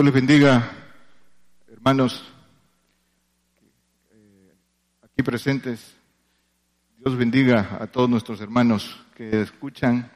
[0.00, 0.70] Dios les bendiga,
[1.70, 2.24] hermanos
[4.10, 4.54] eh,
[5.02, 5.94] aquí presentes.
[6.96, 10.10] Dios bendiga a todos nuestros hermanos que escuchan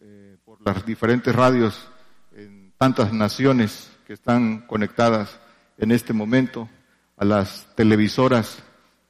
[0.00, 1.86] eh, por las diferentes radios
[2.34, 5.38] en tantas naciones que están conectadas
[5.76, 6.70] en este momento,
[7.18, 8.62] a las televisoras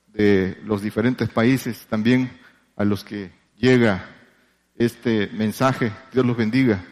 [0.08, 2.36] de los diferentes países, también
[2.74, 4.06] a los que llega
[4.74, 5.92] este mensaje.
[6.12, 6.84] Dios los bendiga.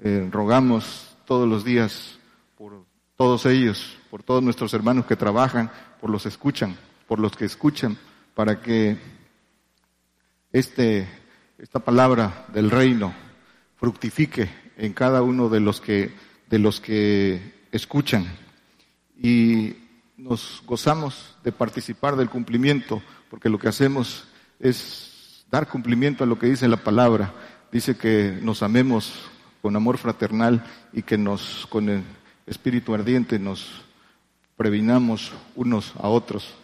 [0.00, 2.18] Eh, rogamos todos los días
[3.16, 6.76] todos ellos, por todos nuestros hermanos que trabajan, por los escuchan,
[7.08, 7.96] por los que escuchan,
[8.34, 8.98] para que
[10.52, 11.08] este,
[11.58, 13.14] esta palabra del reino
[13.76, 16.14] fructifique en cada uno de los que,
[16.48, 18.26] de los que escuchan.
[19.18, 19.74] Y
[20.16, 24.28] nos gozamos de participar del cumplimiento, porque lo que hacemos
[24.60, 27.32] es dar cumplimiento a lo que dice la palabra.
[27.72, 29.14] Dice que nos amemos
[29.62, 32.02] con amor fraternal y que nos, con el
[32.46, 33.84] espíritu ardiente, nos
[34.56, 36.54] previnamos unos a otros.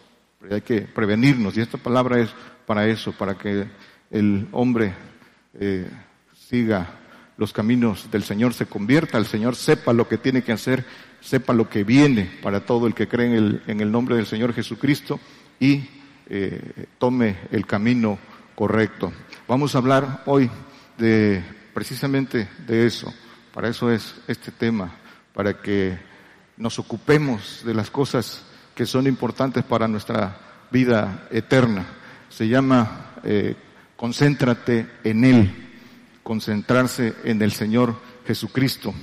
[0.49, 2.29] Hay que prevenirnos y esta palabra es
[2.65, 3.67] para eso, para que
[4.11, 4.93] el hombre
[5.53, 5.89] eh,
[6.33, 6.99] siga
[7.37, 10.85] los caminos del Señor, se convierta, el Señor sepa lo que tiene que hacer
[11.23, 14.25] sepa lo que viene para todo el que cree en el, en el nombre del
[14.25, 15.19] Señor Jesucristo
[15.59, 15.83] y
[16.27, 18.19] eh, tome el camino
[18.55, 19.13] correcto.
[19.47, 20.49] Vamos a hablar hoy
[20.97, 23.13] de precisamente de eso.
[23.53, 24.91] Para eso es este tema,
[25.33, 25.97] para que
[26.57, 28.43] nos ocupemos de las cosas
[28.75, 30.37] que son importantes para nuestra
[30.71, 31.85] vida eterna.
[32.29, 33.55] Se llama eh,
[33.95, 35.51] concéntrate en Él,
[36.23, 37.95] concentrarse en el Señor
[38.25, 38.93] Jesucristo.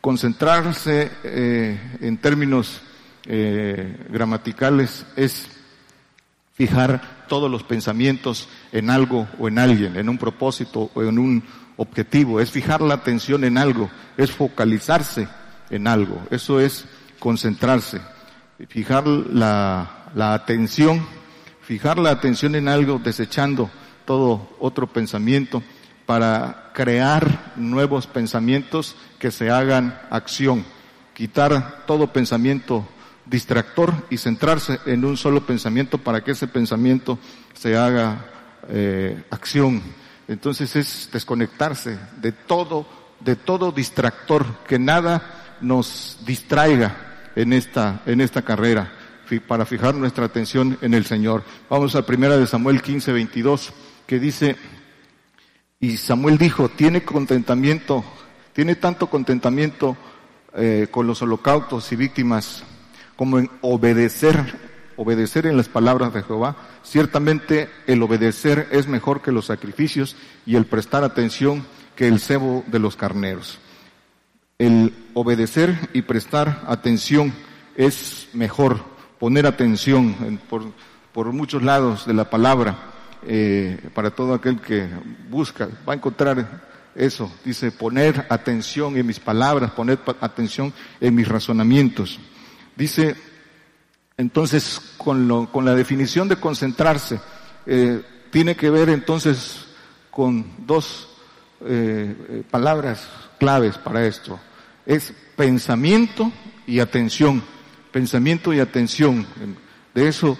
[0.00, 2.80] Concentrarse eh, en términos
[3.26, 5.48] eh, gramaticales es
[6.54, 11.44] fijar todos los pensamientos en algo o en alguien, en un propósito o en un
[11.76, 15.28] objetivo, es fijar la atención en algo, es focalizarse
[15.70, 16.84] en algo, eso es
[17.18, 18.00] concentrarse,
[18.68, 21.06] fijar la, la atención,
[21.62, 23.70] fijar la atención en algo desechando
[24.04, 25.62] todo otro pensamiento
[26.06, 30.64] para crear nuevos pensamientos que se hagan acción,
[31.14, 32.86] quitar todo pensamiento
[33.26, 37.18] distractor y centrarse en un solo pensamiento para que ese pensamiento
[37.54, 38.26] se haga
[38.68, 39.82] eh, acción.
[40.26, 42.86] Entonces es desconectarse de todo,
[43.20, 46.96] de todo distractor, que nada nos distraiga
[47.36, 48.92] en esta, en esta carrera,
[49.46, 51.44] para fijar nuestra atención en el Señor.
[51.68, 53.72] Vamos a primera de Samuel 15, 22,
[54.06, 54.56] que dice,
[55.78, 58.04] y Samuel dijo, tiene contentamiento,
[58.52, 59.96] tiene tanto contentamiento
[60.54, 62.64] eh, con los holocaustos y víctimas
[63.14, 64.58] como en obedecer,
[64.96, 66.56] obedecer en las palabras de Jehová.
[66.82, 72.64] Ciertamente el obedecer es mejor que los sacrificios y el prestar atención que el cebo
[72.66, 73.58] de los carneros.
[74.58, 77.32] El obedecer y prestar atención
[77.76, 78.84] es mejor,
[79.18, 82.78] poner atención por, muchos lados de la palabra
[83.26, 84.88] eh, para todo aquel que
[85.28, 86.62] busca, va a encontrar
[86.94, 87.30] eso.
[87.44, 92.18] Dice, poner atención en mis palabras, poner atención en mis razonamientos.
[92.76, 93.16] Dice,
[94.16, 97.20] entonces, con, lo, con la definición de concentrarse,
[97.66, 99.66] eh, tiene que ver entonces
[100.10, 101.08] con dos
[101.64, 103.06] eh, palabras
[103.38, 104.38] claves para esto.
[104.86, 106.32] Es pensamiento
[106.66, 107.42] y atención.
[107.92, 109.26] Pensamiento y atención.
[109.94, 110.38] De eso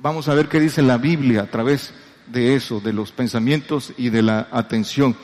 [0.00, 1.92] vamos a ver qué dice la Biblia a través
[2.26, 5.16] de eso, de los pensamientos y de la atención.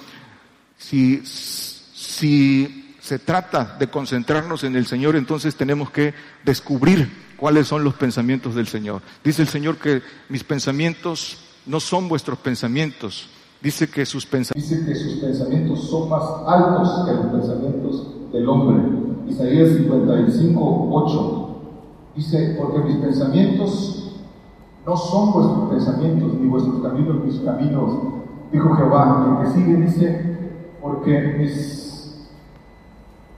[0.77, 7.85] Si, si se trata de concentrarnos en el Señor, entonces tenemos que descubrir cuáles son
[7.85, 9.03] los pensamientos del Señor.
[9.25, 13.29] Dice el Señor que mis pensamientos no son vuestros pensamientos.
[13.61, 18.49] Dice que sus pensamientos, Dice que sus pensamientos son más altos que los pensamientos del
[18.49, 18.83] hombre.
[19.29, 21.49] Isaías 55, 8.
[22.17, 24.21] Dice, porque mis pensamientos
[24.85, 27.93] no son vuestros pensamientos ni vuestros caminos mis caminos,
[28.51, 29.25] dijo Jehová.
[29.25, 30.39] Y el que sigue dice,
[30.83, 32.29] porque mis,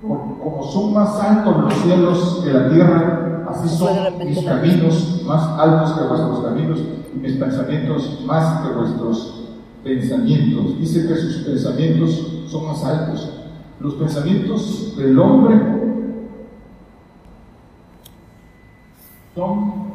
[0.03, 5.93] como son más altos los cielos que la tierra, así son mis caminos más altos
[5.93, 6.81] que vuestros caminos
[7.15, 9.45] y mis pensamientos más que vuestros
[9.85, 10.79] pensamientos.
[10.81, 13.44] Dice que sus pensamientos son más altos.
[13.81, 15.57] Los pensamientos del hombre
[19.35, 19.93] son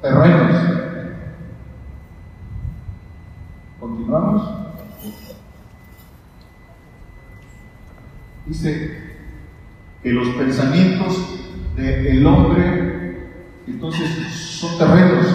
[0.00, 0.72] terrenos,
[3.78, 4.42] Continuamos.
[8.46, 9.16] Dice
[10.02, 11.40] que los pensamientos
[11.76, 13.28] del hombre,
[13.66, 15.26] entonces, son terrenos,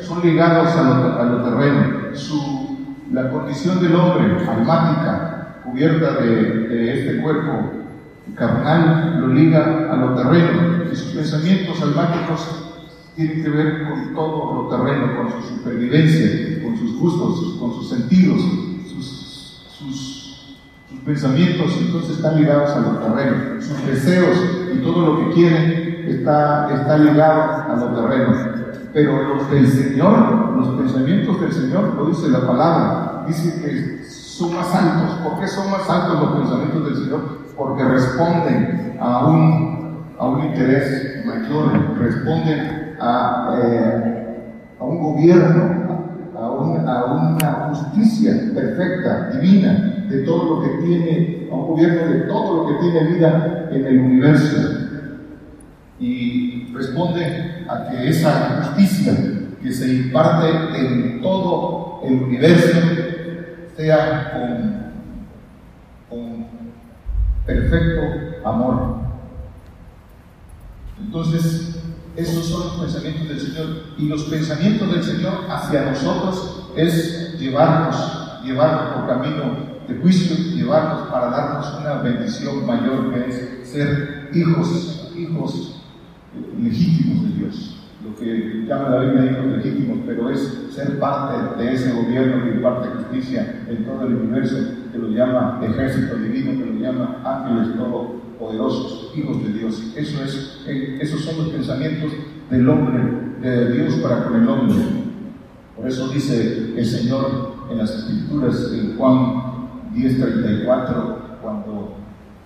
[0.00, 2.04] son ligados a lo, a lo terreno.
[3.12, 5.33] La condición del hombre, almática,
[5.64, 7.72] cubierta de, este cuerpo.
[8.34, 12.64] Carnal lo liga a lo terreno y sus pensamientos almáticos
[13.14, 17.90] tienen que ver con todo lo terreno, con su supervivencia, con sus gustos, con sus
[17.90, 18.40] sentidos,
[18.88, 19.54] sus
[21.04, 24.38] pensamientos, entonces están ligados a lo terreno, sus deseos
[24.74, 28.34] y todo lo que quieren está, está ligado a lo terreno.
[28.92, 34.03] Pero los del Señor, los pensamientos del Señor, lo dice la palabra, dice que
[34.36, 35.18] son más altos.
[35.20, 37.38] ¿Por qué son más altos los pensamientos del Señor?
[37.56, 44.36] Porque responden a un, a un interés mayor, responden a, eh,
[44.80, 45.84] a un gobierno,
[46.36, 52.20] a, a, una justicia perfecta, divina, de todo lo que tiene, a un gobierno de
[52.22, 54.56] todo lo que tiene vida en el universo.
[56.00, 59.12] Y responde a que esa justicia
[59.62, 63.03] que se imparte en todo el universo
[63.76, 64.32] sea
[66.10, 66.46] con,
[67.46, 68.96] perfecto amor.
[70.98, 71.76] Entonces,
[72.16, 73.66] esos son los pensamientos del Señor.
[73.98, 81.08] Y los pensamientos del Señor hacia nosotros es llevarnos, llevarnos por camino de juicio, llevarnos
[81.08, 85.82] para darnos una bendición mayor que es ser hijos, hijos
[86.58, 91.72] legítimos de Dios lo que llama la Biblia hijos legítimos, pero es ser parte de
[91.72, 94.56] ese gobierno que imparte justicia en todo el universo,
[94.92, 99.92] que lo llama ejército divino, que lo llama ángeles todopoderosos, hijos de Dios.
[99.96, 102.12] Eso es, eh, esos son los pensamientos
[102.50, 103.02] del hombre,
[103.40, 104.76] de Dios para con el hombre.
[105.76, 111.94] Por eso dice el Señor en las Escrituras, en Juan 10:34, cuando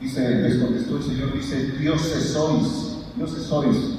[0.00, 3.97] dice, les contestó el Señor, dice, dioses sois, dioses sois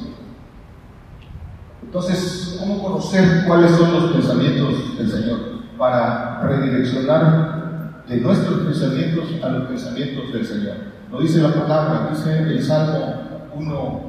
[1.89, 5.39] entonces, ¿cómo conocer cuáles son los pensamientos del Señor?
[5.75, 10.75] Para redireccionar de nuestros pensamientos a los pensamientos del Señor.
[11.11, 14.01] Lo dice la palabra, dice el Salmo 1.1.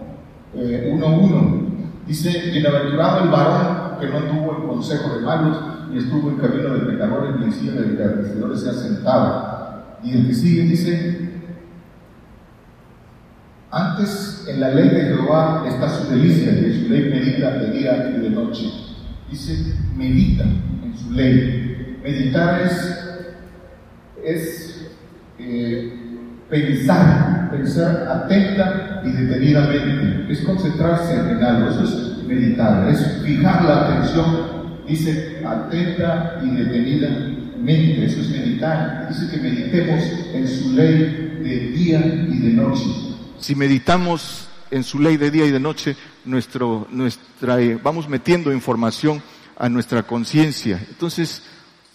[0.57, 1.01] Eh,
[2.07, 5.57] dice, bienaventurado el varón que no tuvo el consejo de malos,
[5.91, 9.95] ni estuvo en camino de pecadores, ni en silla de encarnecedores se ha sentado.
[10.05, 11.40] Y el que sigue dice,
[13.71, 17.71] antes en la ley de Jehová está su delicia y en su ley medita de
[17.71, 18.65] día y de noche.
[19.31, 21.99] Dice, medita en su ley.
[22.03, 23.05] Meditar es,
[24.25, 24.91] es
[25.39, 25.93] eh,
[26.49, 30.33] pensar, pensar atenta y detenidamente.
[30.33, 34.61] Es concentrarse en algo, eso es meditar, es fijar la atención.
[34.89, 39.07] Dice, atenta y detenidamente, eso es meditar.
[39.09, 40.03] Dice que meditemos
[40.35, 43.10] en su ley de día y de noche
[43.41, 48.53] si meditamos en su ley de día y de noche, nuestro, nuestra, eh, vamos metiendo
[48.53, 49.23] información
[49.59, 50.85] a nuestra conciencia.
[50.89, 51.43] Entonces,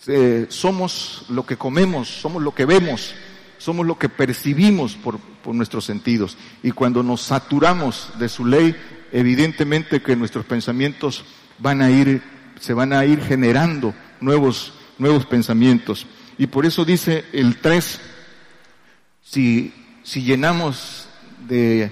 [0.07, 3.15] eh, somos lo que comemos, somos lo que vemos,
[3.57, 6.37] somos lo que percibimos por, por nuestros sentidos.
[6.63, 8.75] Y cuando nos saturamos de su ley,
[9.11, 11.23] evidentemente que nuestros pensamientos
[11.59, 12.21] van a ir,
[12.59, 16.05] se van a ir generando nuevos, nuevos pensamientos.
[16.37, 18.01] Y por eso dice el 3,
[19.23, 21.04] si, si llenamos
[21.47, 21.91] de,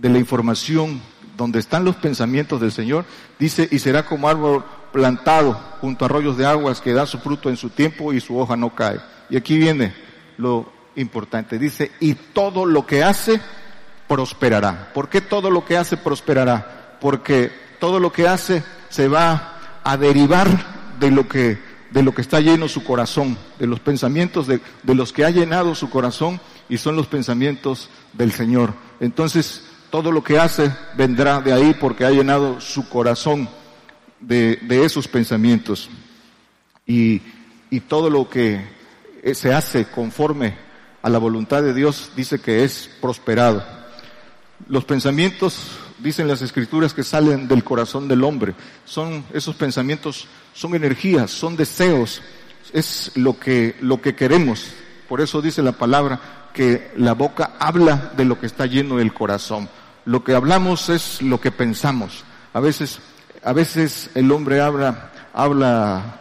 [0.00, 1.00] la información
[1.36, 3.04] donde están los pensamientos del Señor,
[3.38, 7.50] dice, y será como árbol plantado junto a arroyos de aguas que da su fruto
[7.50, 9.00] en su tiempo y su hoja no cae.
[9.28, 9.94] Y aquí viene
[10.38, 13.40] lo importante, dice, y todo lo que hace
[14.08, 14.90] prosperará.
[14.94, 16.96] ¿Por qué todo lo que hace prosperará?
[17.00, 20.48] Porque todo lo que hace se va a derivar
[20.98, 21.58] de lo que,
[21.90, 25.30] de lo que está lleno su corazón, de los pensamientos de, de los que ha
[25.30, 28.74] llenado su corazón y son los pensamientos del Señor.
[29.00, 33.48] Entonces, todo lo que hace vendrá de ahí porque ha llenado su corazón
[34.20, 35.88] de, esos pensamientos.
[36.86, 37.22] Y,
[37.70, 38.64] y todo lo que
[39.34, 40.54] se hace conforme
[41.02, 43.64] a la voluntad de Dios dice que es prosperado.
[44.68, 48.54] Los pensamientos, dicen las escrituras, que salen del corazón del hombre.
[48.84, 52.22] Son, esos pensamientos son energías, son deseos,
[52.72, 54.72] es lo que, lo que queremos.
[55.08, 59.12] Por eso dice la palabra, que la boca habla de lo que está lleno del
[59.12, 59.68] corazón.
[60.06, 62.24] Lo que hablamos es lo que pensamos.
[62.54, 62.98] A veces,
[63.44, 66.18] a veces el hombre habla, habla,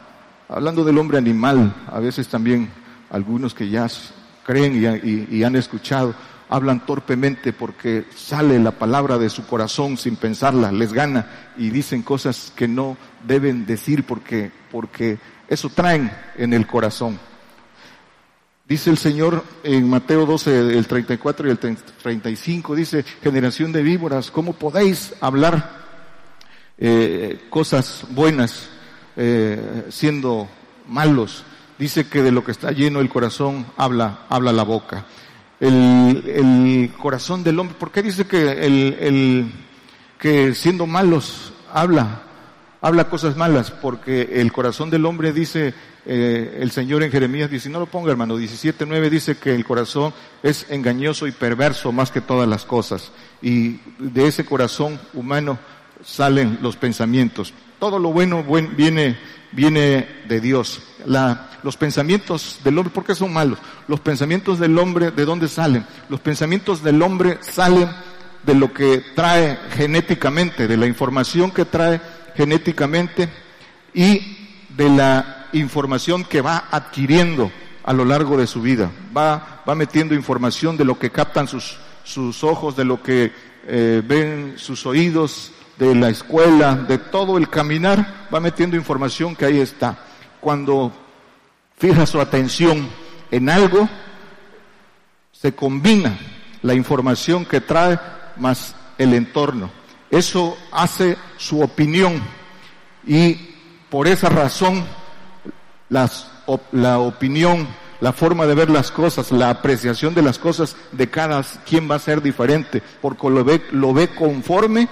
[0.50, 2.70] hablando del hombre animal, a veces también
[3.12, 3.88] algunos que ya
[4.46, 5.00] creen
[5.32, 6.14] y, y han escuchado,
[6.50, 12.02] hablan torpemente porque sale la palabra de su corazón sin pensarla, les gana y dicen
[12.02, 17.18] cosas que no deben decir porque, porque eso traen en el corazón.
[18.68, 24.32] Dice el Señor en Mateo 12, el 34 y el 35, dice, generación de víboras,
[24.32, 25.86] ¿cómo podéis hablar
[26.80, 28.70] eh, cosas buenas
[29.18, 30.48] eh, siendo
[30.88, 31.44] malos?
[31.78, 35.06] Dice que de lo que está lleno el corazón habla, habla la boca.
[35.60, 37.78] el, corazón del hombre.
[37.80, 39.54] ¿Por qué dice que, el,
[40.18, 42.24] que siendo malos habla?
[42.82, 45.74] Habla cosas malas, porque el corazón del hombre dice
[46.06, 50.14] eh, el Señor en Jeremías dice, no lo ponga hermano, 17.9 dice que el corazón
[50.44, 53.12] es engañoso y perverso más que todas las cosas.
[53.42, 55.58] Y de ese corazón humano
[56.04, 57.54] salen los pensamientos.
[57.80, 58.44] Todo lo bueno
[58.78, 59.18] viene,
[59.52, 60.82] viene de Dios.
[61.06, 63.58] La, los pensamientos del hombre, ¿por qué son malos?
[63.88, 65.86] Los pensamientos del hombre, ¿de dónde salen?
[66.10, 67.90] Los pensamientos del hombre salen
[68.44, 72.00] de lo que trae genéticamente, de la información que trae
[72.36, 73.30] genéticamente
[73.94, 74.38] y
[74.70, 77.52] de la información que va adquiriendo
[77.84, 78.92] a lo largo de su vida.
[79.16, 83.32] Va, va metiendo información de lo que captan sus, sus ojos, de lo que
[83.68, 89.46] eh, ven sus oídos, de la escuela, de todo el caminar, va metiendo información que
[89.46, 89.98] ahí está.
[90.40, 90.92] Cuando
[91.78, 92.88] fija su atención
[93.32, 93.90] en algo,
[95.32, 96.18] se combina
[96.62, 98.00] la información que trae
[98.38, 99.70] más el entorno.
[100.16, 102.22] Eso hace su opinión.
[103.06, 103.34] Y
[103.90, 104.86] por esa razón
[105.90, 106.32] las,
[106.72, 107.68] la opinión,
[108.00, 111.96] la forma de ver las cosas, la apreciación de las cosas de cada quien va
[111.96, 114.88] a ser diferente, porque lo ve, lo ve conforme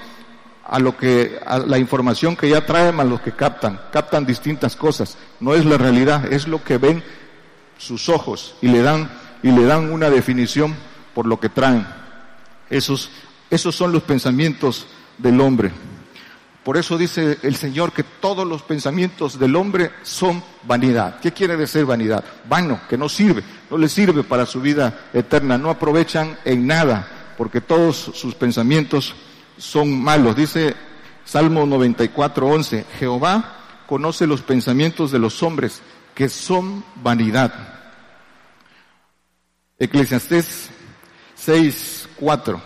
[0.65, 4.75] a lo que, a la información que ya traen a los que captan, captan distintas
[4.75, 7.01] cosas, no es la realidad, es lo que ven
[7.77, 9.09] sus ojos y le dan,
[9.41, 10.75] y le dan una definición
[11.13, 11.87] por lo que traen.
[12.69, 13.09] Esos,
[13.49, 15.71] esos son los pensamientos del hombre.
[16.63, 21.19] Por eso dice el Señor que todos los pensamientos del hombre son vanidad.
[21.19, 22.23] ¿Qué quiere decir vanidad?
[22.47, 27.33] Vano, que no sirve, no le sirve para su vida eterna, no aprovechan en nada,
[27.37, 29.13] porque todos sus pensamientos
[29.57, 30.37] son malos.
[30.37, 30.73] Dice
[31.25, 35.81] Salmo 94, 11, Jehová conoce los pensamientos de los hombres,
[36.15, 37.53] que son vanidad.
[39.77, 40.69] Eclesiastés
[41.35, 42.61] 6, 4,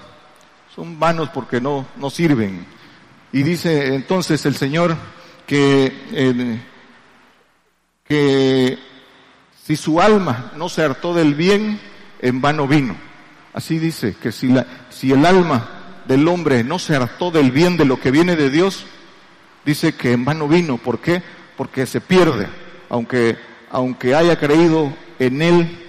[0.78, 2.64] son vanos porque no, no sirven
[3.34, 4.96] y dice entonces el Señor
[5.48, 5.92] que,
[8.06, 8.78] que
[9.64, 11.80] si su alma no se hartó del bien,
[12.22, 12.96] en vano vino.
[13.54, 17.76] Así dice, que si, la, si el alma del hombre no se hartó del bien
[17.76, 18.86] de lo que viene de Dios,
[19.66, 20.78] dice que en vano vino.
[20.78, 21.22] ¿Por qué?
[21.58, 22.48] Porque se pierde.
[22.90, 23.38] Aunque,
[23.72, 25.86] aunque haya creído en Él,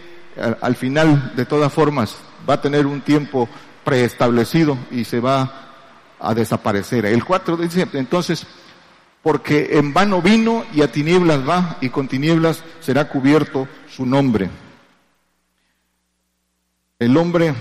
[0.60, 2.16] al final, de todas formas,
[2.48, 3.48] va a tener un tiempo
[3.88, 5.50] preestablecido y se va
[6.20, 7.06] a desaparecer.
[7.06, 8.46] El 4 dice, entonces,
[9.22, 14.50] porque en vano vino y a tinieblas va y con tinieblas será cubierto su nombre.
[16.98, 17.54] El hombre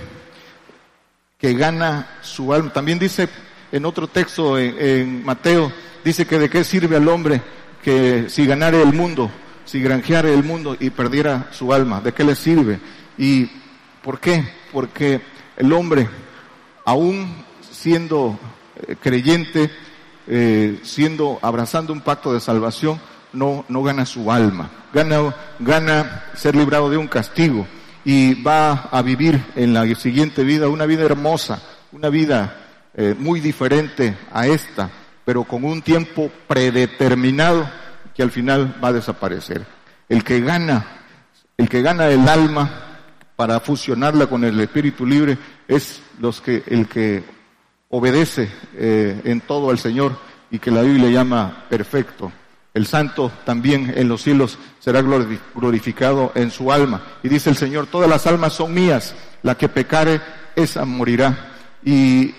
[1.38, 3.29] que gana su alma, también dice
[3.72, 5.72] en otro texto en, Mateo,
[6.03, 7.41] dice que de qué sirve al hombre
[7.81, 9.31] que si ganare el mundo,
[9.63, 12.81] si granjeare el mundo y perdiera su alma, ¿de qué le sirve?
[13.17, 13.50] ¿Y
[14.01, 14.43] por qué?
[14.74, 15.22] Porque
[15.58, 16.08] el hombre,
[16.86, 18.40] aún siendo
[18.88, 19.70] eh, creyente,
[20.28, 23.00] eh, siendo, abrazando un pacto de salvación,
[23.34, 27.68] no, no gana su alma, gana, gana ser librado de un castigo
[28.06, 31.62] y va a vivir en la siguiente vida una vida hermosa,
[31.92, 32.56] una vida
[32.94, 34.90] eh, muy diferente a esta,
[35.26, 37.70] pero con un tiempo predeterminado
[38.16, 39.66] que al final va a desaparecer.
[40.08, 40.86] El que gana,
[41.58, 42.87] el que gana el alma
[43.38, 47.24] para fusionarla con el espíritu libre es los que, el que
[47.89, 50.17] obedece eh, en todo al Señor
[50.50, 52.32] y que la Biblia llama perfecto.
[52.74, 57.01] El santo también en los cielos será glorificado en su alma.
[57.24, 60.20] Y dice el Señor, todas las almas son mías, la que pecare,
[60.56, 61.53] esa morirá.
[61.84, 62.34] Y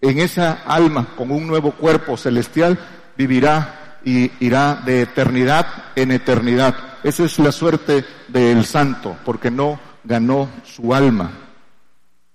[0.00, 2.78] en esa alma, con un nuevo cuerpo celestial,
[3.16, 6.74] vivirá y irá de eternidad en eternidad.
[7.02, 11.32] Esa es la suerte del santo, porque no ganó su alma.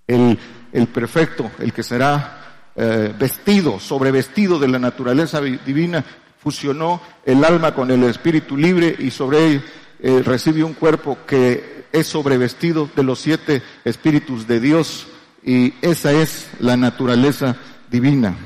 [0.06, 0.38] El,
[0.72, 2.40] el perfecto, el que será
[2.76, 6.04] eh, vestido, sobrevestido de la naturaleza divina,
[6.38, 9.64] fusionó el alma con el espíritu libre y sobre él
[10.00, 15.06] eh, recibe un cuerpo que es sobrevestido de los siete espíritus de Dios
[15.44, 17.56] y esa es la naturaleza
[17.90, 18.36] divina.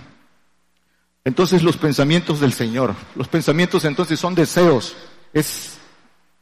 [1.25, 4.97] Entonces los pensamientos del Señor, los pensamientos entonces son deseos,
[5.33, 5.79] es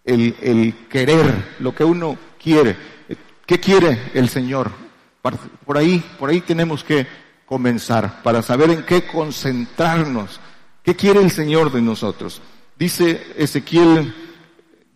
[0.05, 2.77] el, el querer, lo que uno quiere.
[3.47, 4.71] ¿Qué quiere el Señor?
[5.65, 7.07] Por ahí, por ahí tenemos que
[7.47, 10.41] comenzar, para saber en qué concentrarnos.
[10.83, 12.41] ¿Qué quiere el Señor de nosotros?
[12.79, 14.15] Dice Ezequiel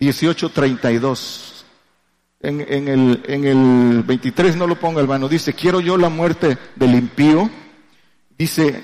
[0.01, 1.53] 18:32.
[2.41, 6.59] En, en, el, en el 23 no lo ponga hermano, dice, quiero yo la muerte
[6.77, 7.51] del impío.
[8.39, 8.83] Dice,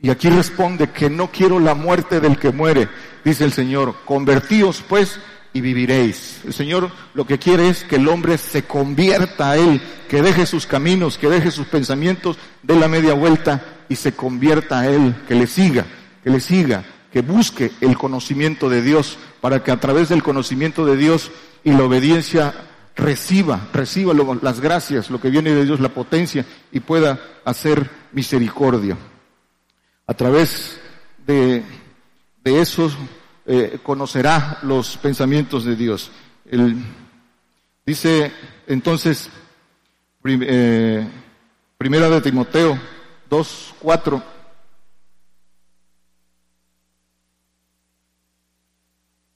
[0.00, 2.88] y aquí responde que no quiero la muerte del que muere,
[3.24, 5.18] dice el Señor, convertíos pues
[5.54, 6.40] y viviréis.
[6.44, 10.44] El Señor lo que quiere es que el hombre se convierta a Él, que deje
[10.44, 15.14] sus caminos, que deje sus pensamientos, dé la media vuelta y se convierta a Él,
[15.26, 15.86] que le siga,
[16.22, 20.84] que le siga, que busque el conocimiento de Dios, para que a través del conocimiento
[20.84, 21.30] de Dios
[21.62, 22.52] y la obediencia
[22.96, 28.96] reciba, reciba las gracias, lo que viene de Dios, la potencia, y pueda hacer misericordia.
[30.06, 30.80] A través
[31.24, 31.62] de,
[32.42, 32.90] de eso
[33.46, 36.10] eh, conocerá los pensamientos de Dios.
[37.84, 38.32] dice
[38.66, 39.30] entonces,
[40.24, 41.06] eh,
[41.76, 42.78] primera de Timoteo
[43.28, 44.22] 2, 4,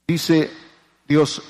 [0.06, 0.50] dice
[1.06, 1.42] Dios,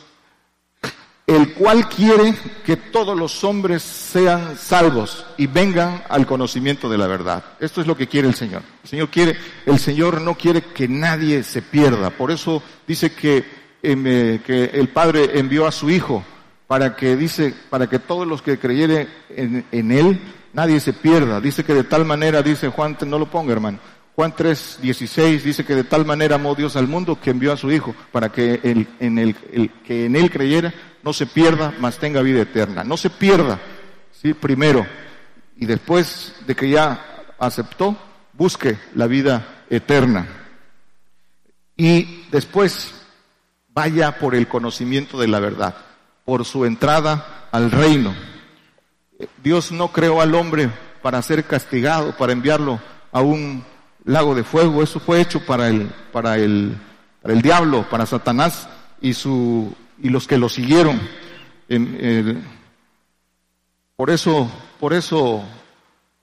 [1.28, 7.06] el cual quiere que todos los hombres sean salvos y vengan al conocimiento de la
[7.06, 7.44] verdad.
[7.60, 8.62] Esto es lo que quiere el Señor.
[8.82, 12.08] El Señor quiere, el Señor no quiere que nadie se pierda.
[12.08, 13.44] Por eso dice que,
[13.82, 16.24] em, eh, que el Padre envió a su Hijo
[16.66, 20.18] para que dice, para que todos los que creyeren en, Él,
[20.54, 21.42] nadie se pierda.
[21.42, 23.78] Dice que de tal manera, dice Juan, no lo ponga hermano,
[24.18, 27.56] Juan 3, 16 dice que de tal manera amó Dios al mundo que envió a
[27.56, 29.36] su Hijo para que el, en el,
[29.86, 32.84] que en él creyera no se pierda, mas tenga vida eterna.
[32.84, 33.58] No se pierda,
[34.12, 34.34] ¿sí?
[34.34, 34.86] Primero.
[35.56, 37.96] Y después de que ya aceptó,
[38.32, 40.26] busque la vida eterna.
[41.76, 42.94] Y después
[43.68, 45.76] vaya por el conocimiento de la verdad,
[46.24, 48.14] por su entrada al reino.
[49.42, 50.70] Dios no creó al hombre
[51.02, 52.80] para ser castigado, para enviarlo
[53.12, 53.64] a un
[54.04, 54.82] lago de fuego.
[54.82, 56.76] Eso fue hecho para el, para el,
[57.22, 58.68] para el diablo, para Satanás
[59.00, 61.00] y, su, y los que lo siguieron.
[63.96, 65.44] por eso, por eso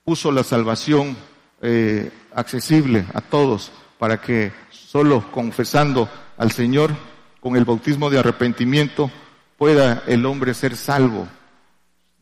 [0.04, 1.18] puso la salvación
[1.62, 6.92] eh, accesible a todos, para que solo confesando al Señor
[7.40, 9.10] con el bautismo de arrepentimiento
[9.58, 11.28] pueda el hombre ser salvo.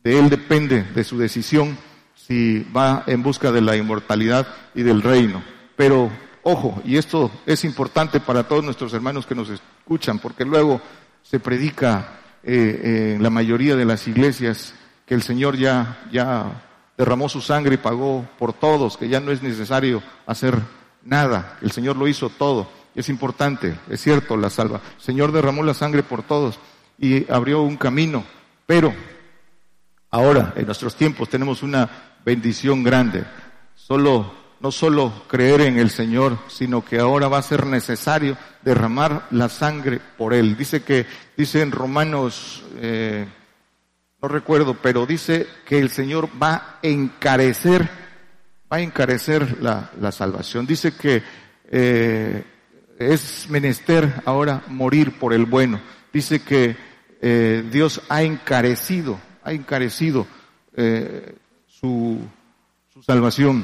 [0.02, 1.76] De él depende, de su decisión,
[2.14, 5.42] si va en busca de la inmortalidad y del reino.
[5.76, 6.10] Pero,
[6.42, 10.80] ojo, y esto es importante para todos nuestros hermanos que nos escuchan, porque luego
[11.24, 14.74] se predica eh, en la mayoría de las iglesias
[15.06, 16.62] que el Señor ya, ya
[16.96, 20.56] derramó su sangre y pagó por todos, que ya no es necesario hacer
[21.02, 22.68] nada, el Señor lo hizo todo.
[22.94, 24.80] Es importante, es cierto, la salva.
[24.96, 26.60] El Señor derramó la sangre por todos
[26.96, 28.22] y abrió un camino,
[28.66, 28.94] pero
[30.10, 31.90] ahora, en nuestros tiempos, tenemos una
[32.24, 33.24] bendición grande.
[33.74, 39.26] Solo no solo creer en el Señor, sino que ahora va a ser necesario derramar
[39.30, 40.56] la sangre por Él.
[40.56, 41.04] Dice que,
[41.36, 43.26] dice en Romanos, eh,
[44.22, 47.82] no recuerdo, pero dice que el Señor va a encarecer,
[48.72, 50.66] va a encarecer la, salvación.
[50.66, 51.22] Dice que
[51.70, 52.42] eh,
[52.98, 55.78] es menester ahora morir por el bueno.
[56.10, 56.74] Dice que
[57.20, 60.26] eh, Dios ha encarecido, ha encarecido
[61.66, 62.18] su,
[62.94, 63.62] su salvación.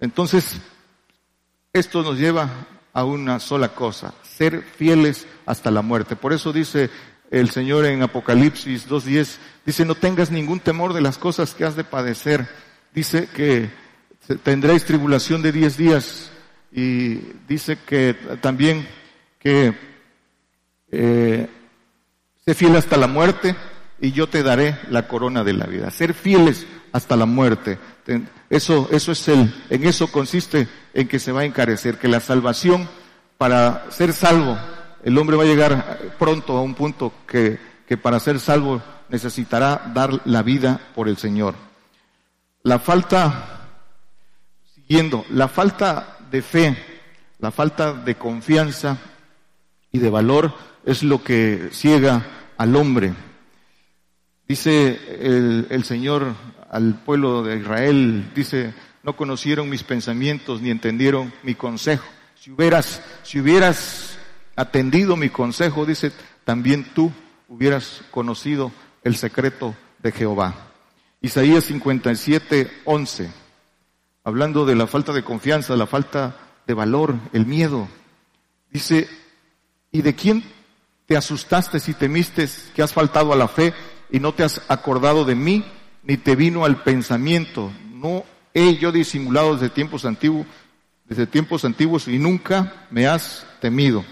[0.00, 0.60] Entonces,
[1.72, 2.50] esto nos lleva
[2.92, 6.16] a una sola cosa, ser fieles hasta la muerte.
[6.16, 6.90] Por eso dice
[7.30, 11.76] el Señor en Apocalipsis 2.10, dice, no tengas ningún temor de las cosas que has
[11.76, 12.46] de padecer.
[12.94, 13.70] Dice que
[14.42, 16.30] tendréis tribulación de diez días
[16.72, 17.16] y
[17.48, 18.86] dice que también
[19.38, 19.74] que
[20.90, 21.48] eh,
[22.44, 23.54] sé fiel hasta la muerte
[24.00, 25.90] y yo te daré la corona de la vida.
[25.90, 27.78] Ser fieles hasta la muerte.
[28.48, 32.20] Eso, eso es el, en eso consiste en que se va a encarecer, que la
[32.20, 32.88] salvación,
[33.36, 34.56] para ser salvo,
[35.04, 39.92] el hombre va a llegar pronto a un punto que, que para ser salvo necesitará
[39.92, 41.54] dar la vida por el Señor.
[42.62, 43.68] La falta,
[44.74, 46.76] siguiendo, la falta de fe,
[47.40, 48.96] la falta de confianza
[49.92, 50.54] y de valor
[50.86, 53.12] es lo que ciega al hombre.
[54.48, 56.34] Dice el, el Señor
[56.70, 62.04] al pueblo de Israel, dice, no conocieron mis pensamientos ni entendieron mi consejo.
[62.34, 64.18] Si hubieras, si hubieras
[64.56, 66.12] atendido mi consejo, dice,
[66.44, 67.12] también tú
[67.48, 68.72] hubieras conocido
[69.04, 70.54] el secreto de Jehová.
[71.20, 73.30] Isaías 57, 11,
[74.24, 77.88] hablando de la falta de confianza, la falta de valor, el miedo.
[78.70, 79.08] Dice,
[79.92, 80.44] ¿y de quién
[81.06, 83.72] te asustaste si temiste que has faltado a la fe
[84.10, 85.64] y no te has acordado de mí?
[86.06, 87.70] Ni te vino al pensamiento.
[87.92, 90.46] No he yo disimulado desde tiempos antiguos,
[91.04, 94.04] desde tiempos antiguos y nunca me has temido.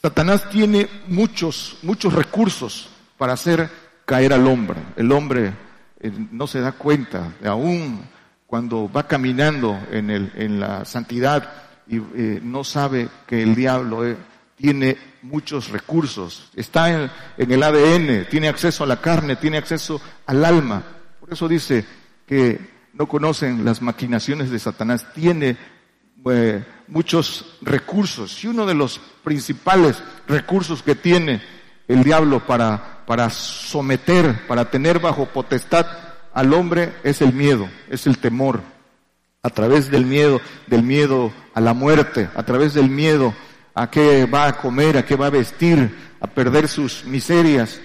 [0.00, 3.70] Satanás tiene muchos, muchos recursos para hacer
[4.04, 4.80] caer al hombre.
[4.96, 5.54] El hombre
[6.00, 8.02] eh, no se da cuenta, aún
[8.46, 11.50] cuando va caminando en, el, en la santidad
[11.86, 14.16] y eh, no sabe que el diablo eh,
[14.56, 20.44] tiene muchos recursos, está en, el ADN, tiene acceso a la carne, tiene acceso al
[20.44, 20.82] alma.
[21.24, 21.86] Por eso dice
[22.26, 22.60] que
[22.92, 25.56] no conocen las maquinaciones de Satanás, tiene
[26.30, 28.44] eh, muchos recursos.
[28.44, 31.40] Y uno de los principales recursos que tiene
[31.88, 35.86] el diablo para, para someter, para tener bajo potestad
[36.34, 38.60] al hombre es el miedo, es el temor.
[39.42, 43.34] A través del miedo, del miedo a la muerte, a través del miedo
[43.72, 47.80] a qué va a comer, a qué va a vestir, a perder sus miserias.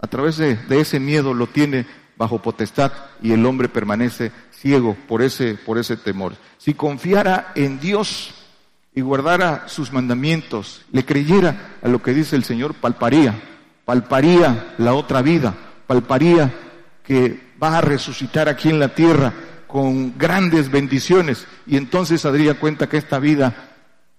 [0.00, 1.86] A través de, ese miedo lo tiene
[2.20, 6.34] bajo potestad y el hombre permanece ciego por ese, por ese temor.
[6.58, 8.34] Si confiara en Dios
[8.94, 13.40] y guardara sus mandamientos, le creyera a lo que dice el Señor, palparía,
[13.86, 15.54] palparía la otra vida,
[15.86, 16.52] palparía
[17.02, 19.32] que va a resucitar aquí en la tierra
[19.66, 23.70] con grandes bendiciones y entonces daría cuenta que esta vida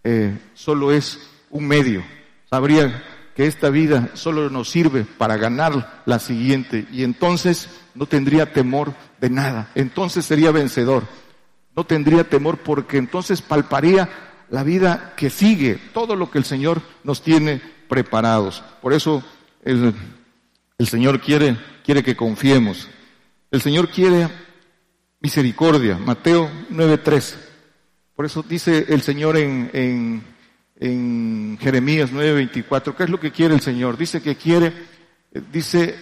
[0.04, 1.20] eh, solo es
[1.52, 2.04] un medio.
[2.50, 3.04] Sabría
[3.36, 8.94] que esta vida solo nos sirve para ganar la siguiente y entonces no tendría temor
[9.20, 9.70] de nada.
[9.76, 11.04] Entonces sería vencedor.
[11.76, 14.10] No tendría temor porque entonces palparía
[14.50, 18.63] la vida que sigue, todo lo que el Señor nos tiene preparados.
[18.82, 19.24] Por eso
[19.63, 19.94] el,
[20.80, 22.89] Señor quiere, quiere que confiemos.
[23.50, 24.28] El Señor quiere
[25.22, 25.98] misericordia.
[25.98, 27.36] Mateo 9:3.
[28.15, 30.24] Por eso dice el Señor en, en,
[30.82, 33.98] en Jeremías 9:24, ¿qué es lo que quiere el Señor?
[33.98, 34.74] Dice que quiere,
[35.52, 35.96] dice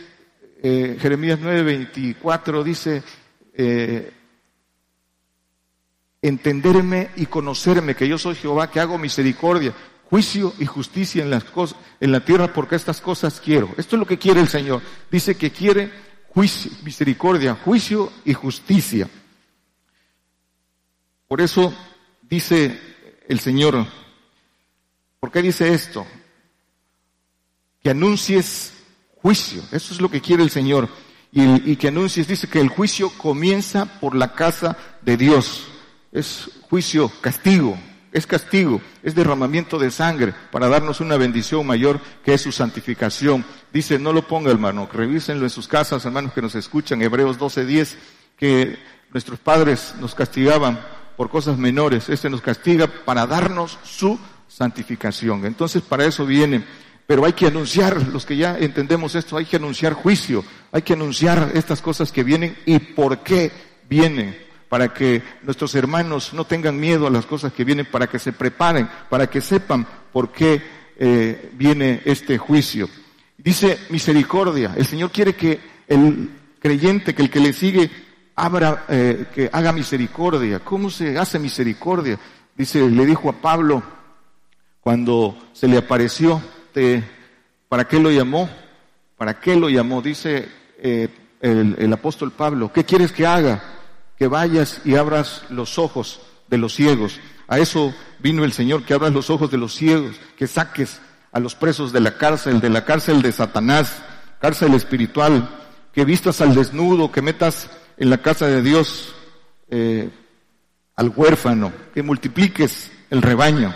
[0.64, 3.04] eh, Jeremías 9:24, dice,
[3.54, 4.14] eh,
[6.22, 9.74] entenderme y conocerme que yo soy Jehová, que hago misericordia,
[10.10, 13.70] juicio y justicia en, las cosas, en la tierra, porque estas cosas quiero.
[13.78, 14.82] Esto es lo que quiere el Señor.
[15.12, 15.92] Dice que quiere
[16.30, 19.10] juicio, misericordia, juicio y justicia.
[21.28, 21.74] Por eso
[22.30, 22.80] dice
[23.28, 23.86] el Señor,
[25.20, 26.06] ¿por qué dice esto?
[27.82, 28.74] Que anuncies
[29.22, 30.90] juicio, eso es lo que quiere el Señor.
[31.32, 35.68] Y, que anuncies, dice que el juicio comienza por la casa de Dios.
[36.12, 37.78] Es juicio, castigo,
[38.12, 43.46] es castigo, es derramamiento de sangre para darnos una bendición mayor que es su santificación.
[43.72, 47.96] Dice, no lo ponga hermano, revísenlo en sus casas, hermanos que nos escuchan, Hebreos 12:10,
[48.36, 48.80] que
[49.12, 50.80] nuestros padres nos castigaban
[51.16, 54.18] por cosas menores, este nos castiga para darnos su
[54.50, 55.46] santificación.
[55.46, 56.66] Entonces para eso viene,
[57.08, 60.94] pero hay que anunciar, los que ya entendemos esto, hay que anunciar juicio, hay que
[60.94, 63.52] anunciar estas cosas que vienen y por qué
[63.90, 68.20] vienen, para que nuestros hermanos no tengan miedo a las cosas que vienen, para que
[68.20, 70.62] se preparen, para que sepan por qué
[70.98, 72.90] eh, viene este juicio.
[73.38, 77.90] Dice misericordia, el Señor quiere que el creyente, que el que le sigue,
[78.36, 80.60] abra, eh, que haga misericordia.
[80.60, 82.20] ¿Cómo se hace misericordia?
[82.56, 83.82] Dice, le dijo a Pablo
[84.90, 86.42] cuando se le apareció,
[87.68, 88.50] ¿para qué lo llamó?
[89.20, 90.02] ¿Para qué lo llamó?
[90.02, 90.50] Dice
[90.80, 91.10] eh,
[91.42, 93.62] el, apóstol Pablo, ¿qué quieres que haga?
[94.18, 97.20] Que vayas y abras los ojos de los ciegos.
[97.48, 101.00] A eso vino el Señor, que abras los ojos de los ciegos, que saques
[101.32, 104.02] a los presos de la cárcel, de la cárcel de Satanás,
[104.42, 105.52] cárcel espiritual,
[105.94, 109.14] que vistas al desnudo, que metas en la casa de Dios
[109.70, 110.10] eh,
[110.96, 113.72] al huérfano, que multipliques el rebaño.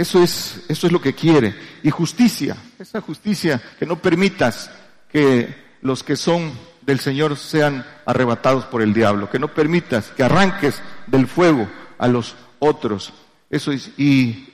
[0.00, 1.54] Eso es, eso es lo que quiere.
[1.82, 4.70] Y justicia, esa justicia que no permitas
[5.12, 10.22] que los que son del Señor sean arrebatados por el diablo, que no permitas que
[10.22, 13.12] arranques del fuego a los otros.
[13.50, 14.46] Eso es, y,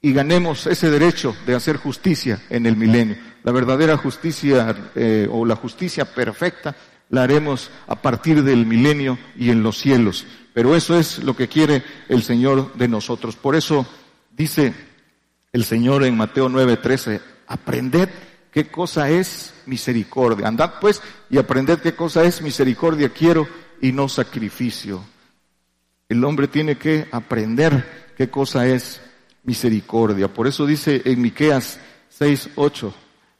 [0.00, 3.16] ganemos ese derecho de hacer justicia en el milenio.
[3.42, 6.76] La verdadera justicia eh, o la justicia perfecta
[7.10, 10.24] la haremos a partir del milenio y en los cielos.
[10.52, 13.34] Pero eso es lo que quiere el Señor de nosotros.
[13.34, 13.84] Por eso
[14.36, 14.74] dice
[15.52, 18.08] el Señor en Mateo 9:13, aprended
[18.50, 20.48] qué cosa es misericordia.
[20.48, 23.46] Andad pues y aprended qué cosa es misericordia quiero
[23.80, 25.04] y no sacrificio.
[26.08, 29.00] El hombre tiene que aprender qué cosa es
[29.44, 30.28] misericordia.
[30.28, 31.78] Por eso dice en Miqueas
[32.18, 32.92] 6:8,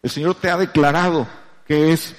[0.02, 1.26] el Señor te ha declarado
[1.66, 2.14] que es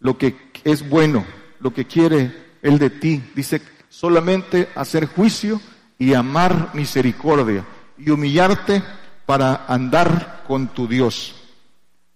[0.00, 1.26] lo que es bueno,
[1.60, 2.32] lo que quiere
[2.62, 3.22] Él de ti.
[3.34, 5.60] Dice, solamente hacer juicio
[5.98, 7.64] y amar misericordia
[7.98, 8.82] y humillarte
[9.26, 11.34] para andar con tu Dios.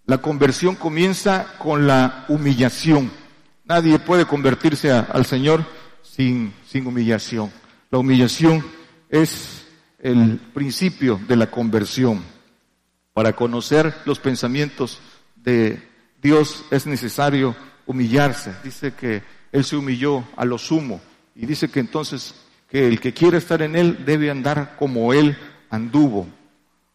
[0.07, 3.11] La conversión comienza con la humillación.
[3.65, 5.65] Nadie puede convertirse al Señor
[6.03, 7.53] sin, sin humillación.
[7.91, 8.65] La humillación
[9.11, 9.67] es
[9.99, 12.23] el principio de la conversión.
[13.13, 15.01] Para conocer los pensamientos
[15.37, 15.83] de
[16.23, 17.55] Dios es necesario
[17.87, 18.55] humillarse.
[18.63, 21.01] Dice que Él se humilló a lo sumo
[21.35, 22.35] y dice que entonces
[22.69, 25.37] que el que quiere estar en Él debe andar como Él
[25.71, 26.27] anduvo.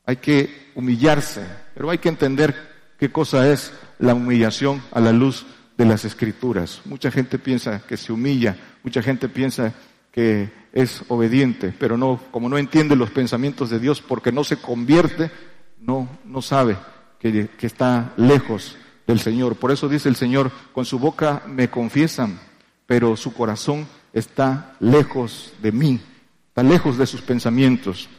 [0.05, 2.55] hay que humillarse, pero hay que entender
[2.99, 5.45] qué cosa es la humillación a la luz
[5.77, 6.81] de las escrituras.
[6.86, 9.73] Mucha gente piensa que se humilla, mucha gente piensa
[10.12, 14.57] que es obediente, pero no, como no entiende los pensamientos de Dios porque no se
[14.57, 15.31] convierte,
[15.79, 16.07] no,
[16.41, 16.77] sabe
[17.19, 19.55] que, que está lejos del Señor.
[19.55, 22.39] Por eso dice el Señor, con su boca me confiesan,
[22.86, 25.99] pero su corazón está lejos de mí,
[26.47, 28.09] está lejos de sus pensamientos.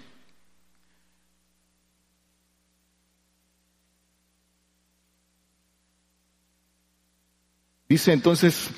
[7.94, 8.70] Dice entonces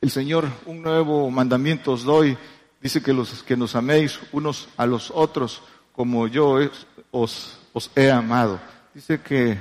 [0.00, 2.36] el Señor, un nuevo mandamiento os doy,
[2.82, 6.58] dice que los que nos améis unos a los otros como yo
[7.12, 7.56] os,
[7.94, 8.58] he amado.
[8.92, 9.56] Dice que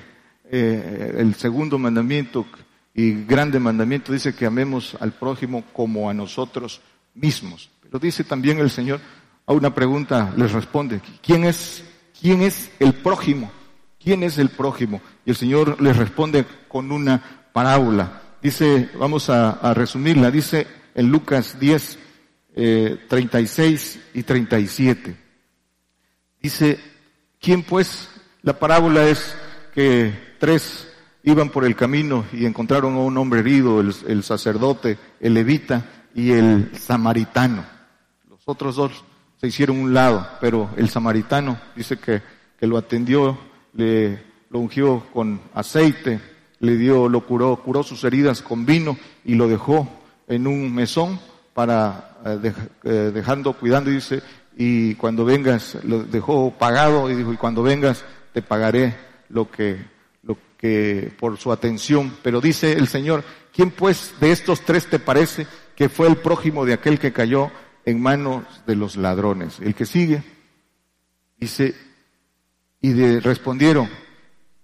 [0.49, 2.47] eh, el segundo mandamiento
[2.95, 6.81] y grande mandamiento dice que amemos al prójimo como a nosotros
[7.13, 7.69] mismos.
[7.83, 8.99] Pero dice también el Señor,
[9.45, 11.83] a una pregunta les responde, ¿quién es,
[12.19, 13.51] quién es el prójimo?
[14.03, 15.01] ¿Quién es el prójimo?
[15.23, 17.21] Y el Señor les responde con una
[17.53, 18.22] parábola.
[18.43, 21.97] Dice, vamos a, resumirla, dice en Lucas 10,
[22.55, 25.15] eh, 36 y 37.
[26.41, 26.77] Dice,
[27.39, 28.09] ¿quién pues?
[28.41, 29.33] La parábola es
[29.73, 30.91] que tres
[31.23, 36.31] iban por el camino y encontraron a un hombre herido, el, sacerdote, el levita y
[36.31, 37.65] el samaritano.
[38.29, 39.05] Los otros dos
[39.37, 42.21] se hicieron un lado, pero el samaritano dice que,
[42.59, 43.37] que lo atendió,
[43.73, 46.19] le lo ungió con aceite,
[46.63, 49.85] le dio, lo curó, curó sus heridas con vino y lo dejó
[50.27, 51.19] en un mesón
[51.53, 52.53] para eh,
[52.85, 54.23] eh, dejando, cuidando, y dice,
[54.55, 58.95] y cuando vengas, lo dejó pagado y dijo, y cuando vengas te pagaré
[59.27, 59.93] lo que
[61.19, 62.13] por su atención.
[62.23, 65.45] Pero dice el Señor, ¿quién pues de estos tres te parece
[65.75, 67.51] que fue el prójimo de aquel que cayó
[67.83, 69.59] en manos de los ladrones?
[69.59, 70.23] El que sigue,
[71.37, 71.75] dice,
[72.79, 73.89] y respondieron,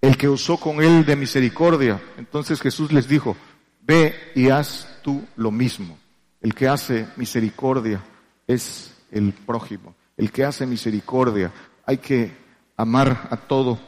[0.00, 2.00] el que usó con él de misericordia.
[2.16, 3.36] Entonces Jesús les dijo,
[3.82, 5.98] ve y haz tú lo mismo.
[6.40, 8.02] El que hace misericordia
[8.46, 9.94] es el prójimo.
[10.16, 11.52] El que hace misericordia,
[11.84, 12.32] hay que
[12.76, 13.78] amar a todo.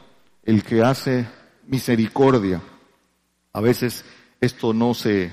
[0.43, 1.27] El que hace
[1.67, 2.61] misericordia.
[3.53, 4.05] A veces
[4.39, 5.31] esto no se,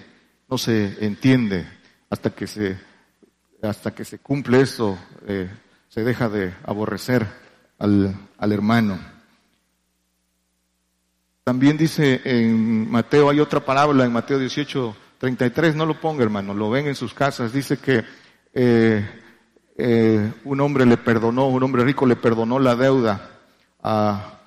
[0.49, 1.66] no se entiende
[2.09, 2.79] hasta que se,
[3.62, 5.51] hasta que se cumple eso, eh,
[5.88, 7.27] se deja de aborrecer
[7.79, 8.99] al, al hermano.
[11.44, 16.55] También dice en Mateo, hay otra parábola en Mateo 18, 33, no lo ponga hermano,
[16.55, 18.05] lo ven en sus casas, dice que
[18.53, 19.09] eh,
[19.76, 23.31] eh, un hombre le perdonó, un hombre rico le perdonó la deuda
[23.83, 24.38] a,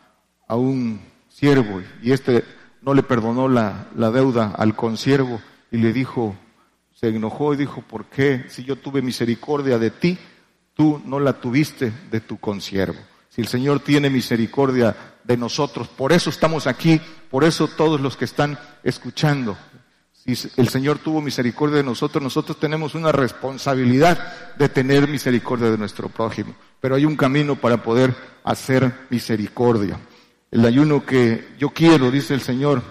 [0.48, 2.44] a un siervo y este
[2.82, 6.36] no le perdonó la, la deuda al consiervo y le dijo,
[6.94, 10.18] se enojó y dijo, ¿por qué si yo tuve misericordia de ti,
[10.76, 13.00] tú no la tuviste de tu consiervo?
[13.30, 18.18] Si el Señor tiene misericordia de nosotros, por eso estamos aquí, por eso todos los
[18.18, 19.58] que están escuchando,
[20.12, 25.78] si el Señor tuvo misericordia de nosotros, nosotros tenemos una responsabilidad de tener misericordia de
[25.78, 26.56] nuestro prójimo.
[26.80, 30.00] Pero hay un camino para poder hacer misericordia
[30.54, 32.84] el ayuno que yo quiero, dice el Señor.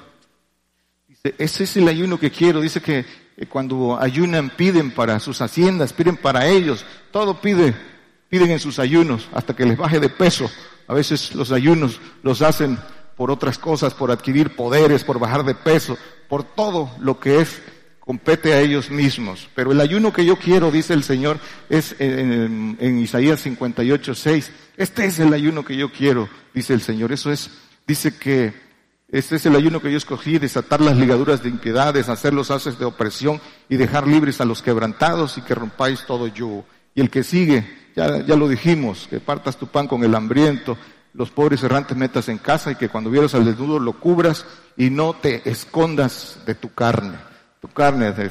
[1.06, 2.60] Dice, ese es el ayuno que quiero.
[2.60, 3.06] Dice que
[3.48, 6.84] cuando ayunan piden para sus haciendas, piden para ellos.
[7.12, 7.72] Todo pide,
[8.28, 10.50] piden en sus ayunos hasta que les baje de peso.
[10.86, 12.78] A veces los ayunos los hacen
[13.16, 15.96] por otras cosas, por adquirir poderes, por bajar de peso,
[16.28, 17.62] por todo lo que es
[18.00, 19.48] compete a ellos mismos.
[19.54, 24.52] Pero el ayuno que yo quiero, dice el Señor, es en, en Isaías 58, 6.
[24.76, 27.12] Este es el ayuno que yo quiero, dice el Señor.
[27.12, 27.50] Eso es,
[27.86, 28.54] dice que
[29.12, 32.78] este es el ayuno que yo escogí, desatar las ligaduras de impiedad, deshacer los haces
[32.78, 36.64] de opresión y dejar libres a los quebrantados y que rompáis todo yugo.
[36.94, 40.76] Y el que sigue, ya, ya lo dijimos, que partas tu pan con el hambriento,
[41.14, 44.90] los pobres errantes metas en casa y que cuando vieras al desnudo lo cubras y
[44.90, 47.18] no te escondas de tu carne,
[47.60, 48.30] tu carne de,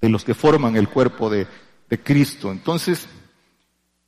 [0.00, 1.46] de los que forman el cuerpo de,
[1.88, 2.52] de Cristo.
[2.52, 3.06] Entonces,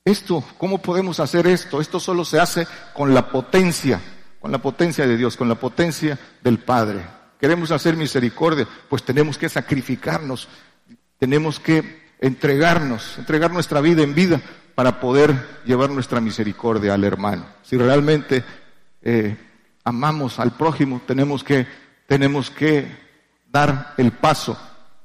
[0.05, 1.81] esto, ¿cómo podemos hacer esto?
[1.81, 4.01] Esto solo se hace con la potencia,
[4.39, 7.01] con la potencia de Dios, con la potencia del Padre.
[7.39, 10.47] Queremos hacer misericordia, pues tenemos que sacrificarnos,
[11.17, 14.41] tenemos que entregarnos, entregar nuestra vida en vida
[14.75, 17.45] para poder llevar nuestra misericordia al hermano.
[17.63, 18.45] Si realmente
[19.01, 19.37] eh,
[19.83, 21.67] amamos al prójimo, tenemos que,
[22.07, 22.87] tenemos que
[23.51, 24.57] dar el paso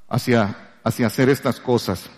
[0.07, 2.09] hacia, hacia hacer estas cosas.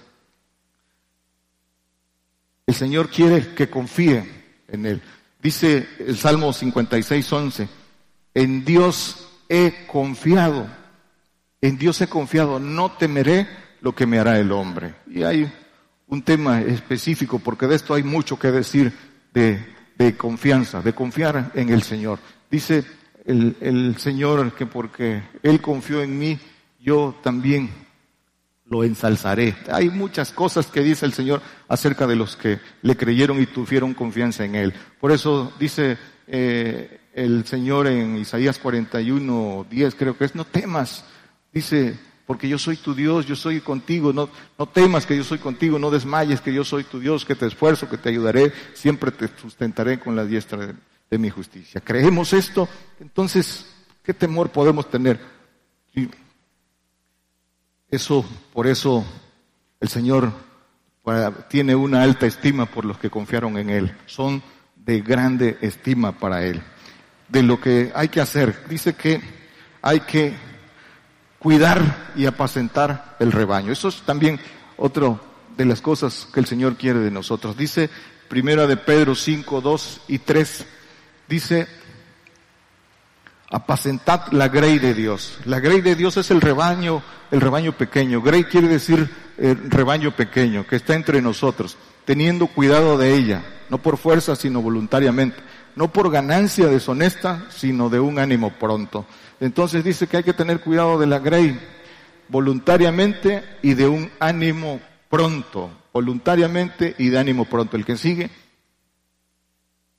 [2.67, 4.23] El Señor quiere que confíe
[4.67, 5.01] en Él.
[5.41, 7.67] Dice el Salmo 56, 11,
[8.35, 10.67] en Dios he confiado,
[11.59, 13.47] en Dios he confiado, no temeré
[13.81, 14.95] lo que me hará el hombre.
[15.07, 15.51] Y hay
[16.07, 18.93] un tema específico, porque de esto hay mucho que decir
[19.33, 19.65] de,
[19.97, 22.19] de confianza, de confiar en el Señor.
[22.49, 22.83] Dice
[23.25, 26.39] el, el Señor que porque Él confió en mí,
[26.79, 27.69] yo también
[28.71, 29.55] lo ensalzaré.
[29.69, 33.93] Hay muchas cosas que dice el Señor acerca de los que le creyeron y tuvieron
[33.93, 34.73] confianza en Él.
[34.99, 41.03] Por eso dice eh, el Señor en Isaías 41, 10 creo que es, no temas.
[41.51, 44.29] Dice, porque yo soy tu Dios, yo soy contigo, no,
[44.67, 47.89] temas que yo soy contigo, no desmayes que yo soy tu Dios, que te esfuerzo,
[47.89, 50.73] que te ayudaré, siempre te sustentaré con la diestra de,
[51.09, 51.81] de mi justicia.
[51.81, 52.69] ¿Creemos esto?
[52.99, 53.65] Entonces,
[54.03, 55.19] ¿qué temor podemos tener?
[57.89, 59.05] Eso, por eso
[59.79, 60.31] el Señor
[61.49, 63.97] tiene una alta estima por los que confiaron en Él.
[64.05, 64.41] Son
[64.75, 66.61] de grande estima para Él.
[67.27, 69.21] De lo que hay que hacer, dice que
[69.81, 70.33] hay que
[71.41, 73.71] cuidar y apacentar el rebaño.
[73.71, 74.39] Eso es también
[74.77, 75.19] otro
[75.57, 77.57] de las cosas que el Señor quiere de nosotros.
[77.57, 77.89] Dice
[78.29, 80.65] Primera de Pedro 5, 2 y 3,
[81.27, 81.67] dice,
[83.49, 85.39] apacentad la grey de Dios.
[85.45, 87.01] La grey de Dios es el rebaño,
[87.31, 88.21] el rebaño pequeño.
[88.21, 91.75] Grey quiere decir el eh, rebaño pequeño, que está entre nosotros,
[92.05, 95.37] teniendo cuidado de ella, no por fuerza, sino voluntariamente,
[95.75, 99.07] no por ganancia deshonesta, sino de un ánimo pronto.
[99.41, 101.59] Entonces dice que hay que tener cuidado de la grey,
[102.29, 107.75] voluntariamente y de un ánimo pronto, voluntariamente y de ánimo pronto.
[107.75, 108.29] El que sigue,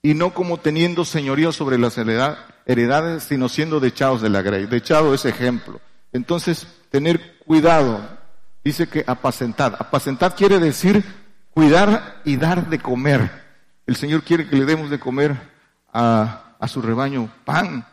[0.01, 4.67] y no como teniendo señorío sobre las heredades, sino siendo dechados de la grey.
[4.67, 5.81] Dechado es ejemplo.
[6.13, 8.01] Entonces, tener cuidado.
[8.63, 9.75] Dice que apacentad.
[9.77, 11.05] Apacentad quiere decir
[11.51, 13.29] cuidar y dar de comer.
[13.87, 15.37] El Señor quiere que le demos de comer
[15.93, 17.85] a, a su rebaño pan.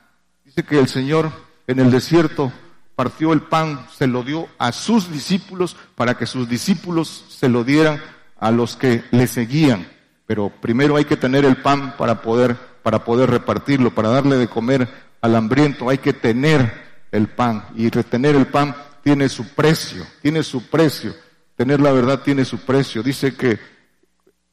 [0.63, 1.31] Que el Señor
[1.67, 2.51] en el desierto
[2.95, 7.63] partió el pan, se lo dio a sus discípulos para que sus discípulos se lo
[7.63, 8.01] dieran
[8.37, 9.87] a los que le seguían.
[10.25, 14.47] Pero primero hay que tener el pan para poder, para poder repartirlo, para darle de
[14.47, 14.87] comer
[15.21, 15.89] al hambriento.
[15.89, 16.71] Hay que tener
[17.11, 17.65] el pan.
[17.75, 21.13] Y retener el pan tiene su precio, tiene su precio.
[21.55, 23.01] Tener la verdad tiene su precio.
[23.01, 23.59] Dice que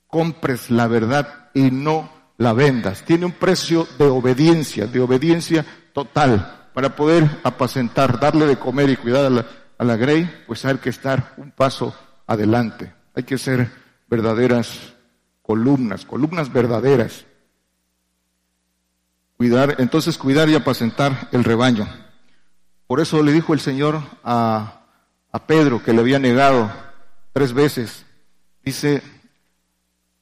[0.07, 3.03] compres la verdad y no la vendas.
[3.05, 5.65] Tiene un precio de obediencia, de obediencia
[5.97, 6.69] total.
[6.75, 9.47] Para poder apacentar, darle de comer y cuidar a la,
[9.79, 12.93] a la grey, pues hay que estar un paso adelante.
[13.15, 13.71] Hay que ser
[14.07, 14.93] verdaderas
[15.41, 17.25] columnas, columnas verdaderas.
[19.39, 21.89] Cuidar, entonces cuidar y apacentar el rebaño.
[22.87, 24.83] Por eso le dijo el Señor a,
[25.33, 26.71] a Pedro, que le había negado
[27.33, 28.05] tres veces.
[28.63, 29.03] Dice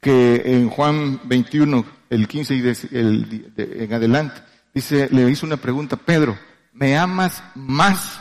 [0.01, 4.41] que en Juan 21, el 15 y en adelante,
[4.75, 6.39] dice, le hizo una pregunta, Pedro,
[6.73, 8.21] ¿me amas más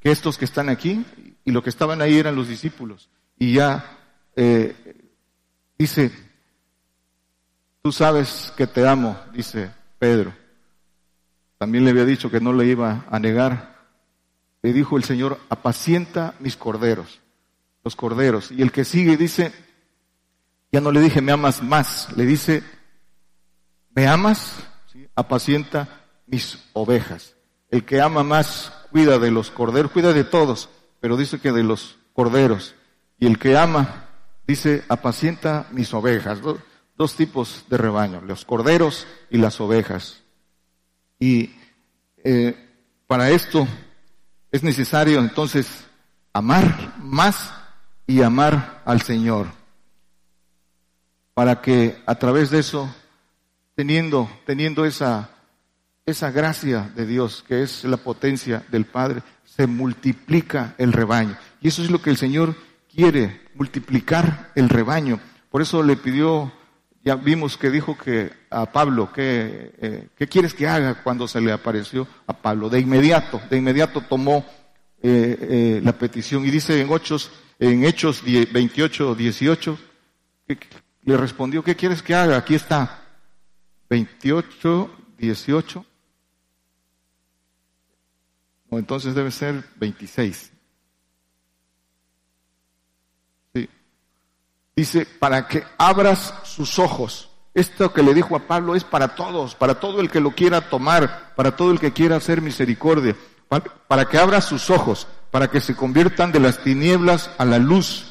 [0.00, 1.04] que estos que están aquí?
[1.44, 3.08] Y lo que estaban ahí eran los discípulos.
[3.38, 3.98] Y ya
[4.36, 4.76] eh,
[5.76, 6.12] dice,
[7.84, 10.34] Tú sabes que te amo, dice Pedro.
[11.58, 13.76] También le había dicho que no le iba a negar.
[14.62, 17.20] Le dijo el Señor, apacienta mis corderos,
[17.84, 18.50] los corderos.
[18.50, 19.52] Y el que sigue dice,
[20.72, 22.62] ya no le dije, me amas más, le dice,
[23.94, 24.66] ¿me amas?
[25.14, 25.88] Apacienta
[26.26, 27.34] mis ovejas.
[27.70, 30.68] El que ama más cuida de los corderos, cuida de todos,
[31.00, 32.74] pero dice que de los corderos.
[33.18, 34.06] Y el que ama,
[34.46, 36.40] dice, apacienta mis ovejas
[36.96, 40.22] dos tipos de rebaño, los corderos y las ovejas.
[41.18, 41.54] Y
[42.22, 42.56] eh,
[43.06, 43.66] para esto
[44.50, 45.84] es necesario entonces
[46.32, 47.52] amar más
[48.06, 49.46] y amar al Señor,
[51.32, 52.94] para que a través de eso,
[53.74, 55.30] teniendo, teniendo esa,
[56.06, 61.36] esa gracia de Dios, que es la potencia del Padre, se multiplica el rebaño.
[61.60, 62.54] Y eso es lo que el Señor
[62.92, 65.20] quiere, multiplicar el rebaño.
[65.50, 66.52] Por eso le pidió
[67.04, 71.40] ya vimos que dijo que a Pablo, que, eh, ¿qué quieres que haga cuando se
[71.40, 72.70] le apareció a Pablo?
[72.70, 74.46] De inmediato, de inmediato tomó
[75.02, 79.78] eh, eh, la petición y dice en, Hechos, en Hechos 28, 18,
[80.48, 80.58] que,
[81.02, 82.38] le respondió, ¿qué quieres que haga?
[82.38, 83.03] Aquí está,
[83.90, 85.84] 28, 18.
[88.70, 90.52] No, entonces debe ser 26.
[94.76, 97.30] Dice, para que abras sus ojos.
[97.54, 100.68] Esto que le dijo a Pablo es para todos, para todo el que lo quiera
[100.68, 103.14] tomar, para todo el que quiera hacer misericordia,
[103.86, 108.06] para, que abra sus ojos, para que se conviertan de las tinieblas a la luz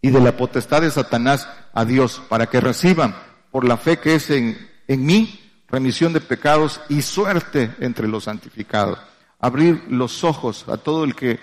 [0.00, 3.14] y de la potestad de Satanás a Dios, para que reciban
[3.50, 4.56] por la fe que es en,
[4.88, 8.98] en mí remisión de pecados y suerte entre los santificados.
[9.38, 11.38] Abrir los ojos a todo el que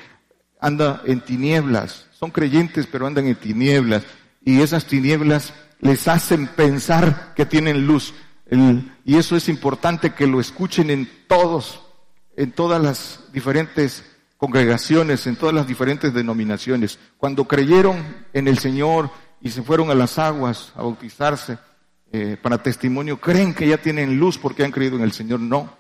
[0.59, 4.03] anda en tinieblas, son creyentes pero andan en tinieblas
[4.43, 8.13] y esas tinieblas les hacen pensar que tienen luz.
[9.05, 11.81] y eso es importante que lo escuchen en todos,
[12.37, 14.03] en todas las diferentes
[14.37, 16.99] congregaciones, en todas las diferentes denominaciones.
[17.17, 19.09] Cuando creyeron en el Señor
[19.41, 21.57] y se fueron a las aguas a bautizarse
[22.15, 25.39] eh, para testimonio, creen que ya tienen luz porque han creído en el Señor.
[25.39, 25.75] No,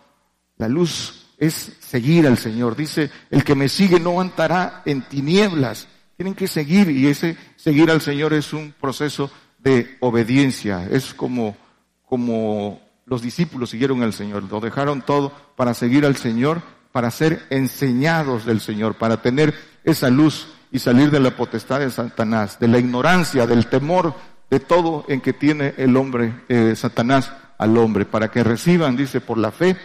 [0.57, 2.75] la luz es seguir al Señor.
[2.75, 5.87] Dice, el que me sigue no andará en tinieblas.
[6.17, 9.29] Tienen que seguir y ese seguir al Señor es un proceso
[9.59, 10.87] de obediencia.
[10.89, 11.55] Es como,
[12.03, 14.41] como los discípulos siguieron al Señor.
[14.49, 19.53] Lo dejaron todo para seguir al Señor, para ser enseñados del Señor, para tener
[19.83, 24.15] esa luz y salir de la potestad de Satanás, de la ignorancia, del temor,
[24.53, 29.19] de todo en que tiene el hombre, eh, Satanás al hombre, para que reciban, dice,
[29.19, 29.75] por la fe, eh,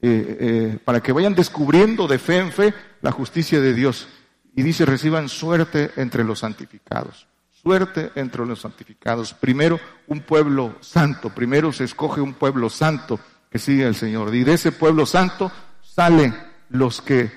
[0.00, 4.08] eh, para que vayan descubriendo de fe en fe la justicia de Dios.
[4.56, 7.26] Y dice, reciban suerte entre los santificados.
[7.50, 9.34] Suerte entre los santificados.
[9.34, 11.28] Primero, un pueblo santo.
[11.28, 14.34] Primero se escoge un pueblo santo que sigue al Señor.
[14.34, 15.52] Y de ese pueblo santo
[15.82, 16.34] salen
[16.70, 17.30] los que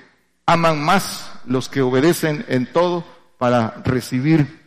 [0.46, 3.04] aman más, los que obedecen en todo
[3.36, 4.61] para recibir,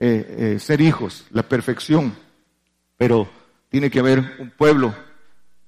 [0.00, 2.16] eh, ser hijos, la perfección.
[2.96, 3.28] Pero
[3.68, 4.94] tiene que haber un pueblo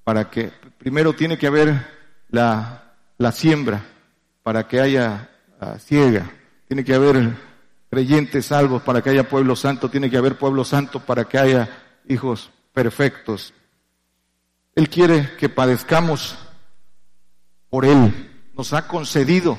[0.04, 1.86] para que, primero tiene que haber
[2.28, 3.84] la, la siembra
[4.42, 5.28] para que haya
[5.78, 6.28] ciega,
[6.66, 7.36] tiene que haber
[7.92, 11.68] creyentes salvos para que haya pueblo santo, tiene que haber pueblo santo para que haya
[12.08, 13.52] hijos perfectos.
[14.74, 16.38] Él quiere que padezcamos
[17.68, 18.30] por Él.
[18.56, 19.58] Nos ha concedido,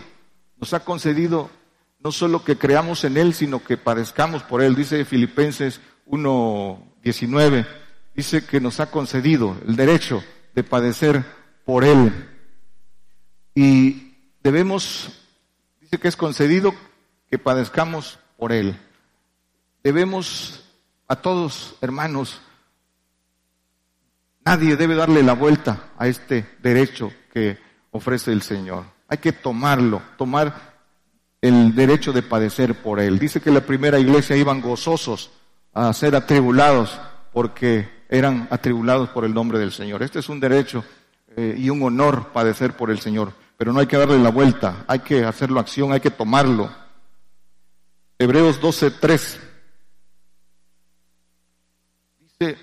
[0.57, 1.51] nos ha concedido
[2.03, 4.75] no solo que creamos en Él, sino que padezcamos por Él.
[4.75, 7.65] Dice Filipenses 1.19
[8.13, 10.23] dice que nos ha concedido el derecho
[10.53, 11.23] de padecer
[11.65, 12.29] por Él.
[13.55, 15.11] Y debemos,
[15.79, 16.75] dice que es concedido
[17.29, 18.77] que padezcamos por Él.
[19.81, 20.65] Debemos
[21.07, 22.41] a todos, hermanos,
[24.43, 27.57] nadie debe darle la vuelta a este derecho que
[27.91, 28.85] ofrece el Señor.
[29.07, 30.72] Hay que tomarlo, tomar
[31.43, 33.19] el derecho de padecer por Él.
[33.19, 35.29] Dice que la primera iglesia iban gozosos
[35.73, 36.97] a ser atribulados
[37.33, 40.03] porque eran atribulados por el nombre del Señor.
[40.03, 40.85] Este es un derecho
[41.35, 44.85] eh, y un honor padecer por el Señor, pero no hay que darle la vuelta,
[44.87, 46.71] hay que hacerlo acción, hay que tomarlo.
[48.17, 49.37] Hebreos 12:3
[52.21, 52.57] dice,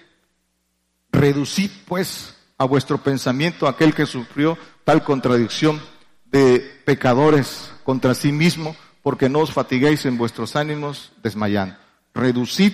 [1.12, 5.78] reducid pues a vuestro pensamiento aquel que sufrió tal contradicción
[6.24, 11.74] de pecadores contra sí mismo, porque no os fatiguéis en vuestros ánimos desmayando.
[12.14, 12.72] Reducid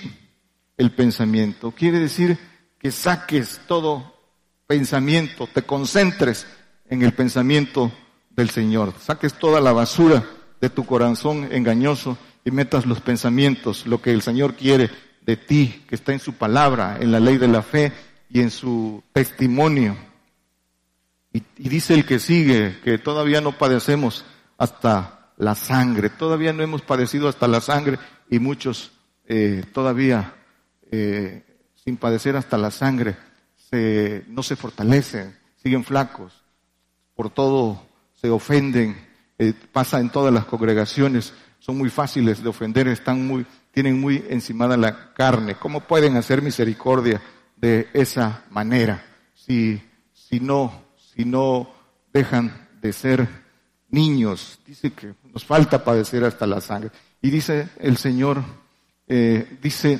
[0.77, 1.71] el pensamiento.
[1.71, 2.39] Quiere decir
[2.79, 4.15] que saques todo
[4.67, 6.47] pensamiento, te concentres
[6.91, 7.91] en el pensamiento
[8.29, 10.23] del Señor, saques toda la basura
[10.61, 14.91] de tu corazón engañoso y metas los pensamientos, lo que el Señor quiere
[15.23, 17.91] de ti, que está en su palabra, en la ley de la fe
[18.29, 19.97] y en su testimonio.
[21.33, 24.27] Y, dice el que sigue que todavía no padecemos
[24.59, 27.99] hasta la sangre, todavía no hemos padecido hasta la sangre
[28.31, 28.93] y muchos
[29.27, 30.35] eh, todavía
[30.91, 31.45] eh,
[31.75, 33.17] sin padecer hasta la sangre,
[33.57, 36.33] se, no se fortalecen, siguen flacos,
[37.15, 37.83] por todo
[38.15, 38.97] se ofenden,
[39.39, 44.25] eh, pasa en todas las congregaciones, son muy fáciles de ofender, están muy, tienen muy
[44.29, 45.57] encimada la carne.
[45.57, 47.21] ¿Cómo pueden hacer misericordia
[47.57, 49.05] de esa manera
[49.35, 49.83] si,
[50.13, 51.71] si no, si no
[52.13, 53.46] dejan de ser
[53.91, 54.59] niños?
[54.67, 56.91] Dice que nos falta padecer hasta la sangre.
[57.23, 58.43] Y dice el Señor,
[59.09, 59.99] eh, dice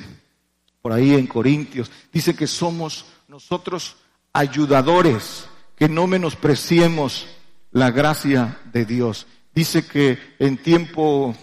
[0.81, 3.97] por ahí en Corintios, dice que somos nosotros
[4.33, 7.27] ayudadores, que no menospreciemos
[7.71, 9.27] la gracia de Dios.
[9.53, 11.35] Dice que en tiempo,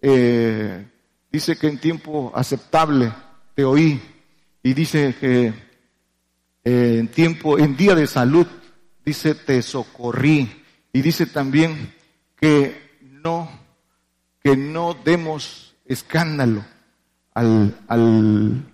[0.00, 0.86] eh,
[1.32, 3.12] dice que en tiempo aceptable
[3.54, 4.00] te oí
[4.62, 5.46] y dice que
[6.64, 8.46] eh, en tiempo, en día de salud,
[9.04, 10.57] dice te socorrí
[10.92, 11.94] y dice también
[12.36, 13.50] que no,
[14.42, 16.64] que no demos escándalo
[17.34, 18.64] al,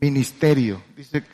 [0.00, 0.82] ministerio.
[0.96, 1.24] Dice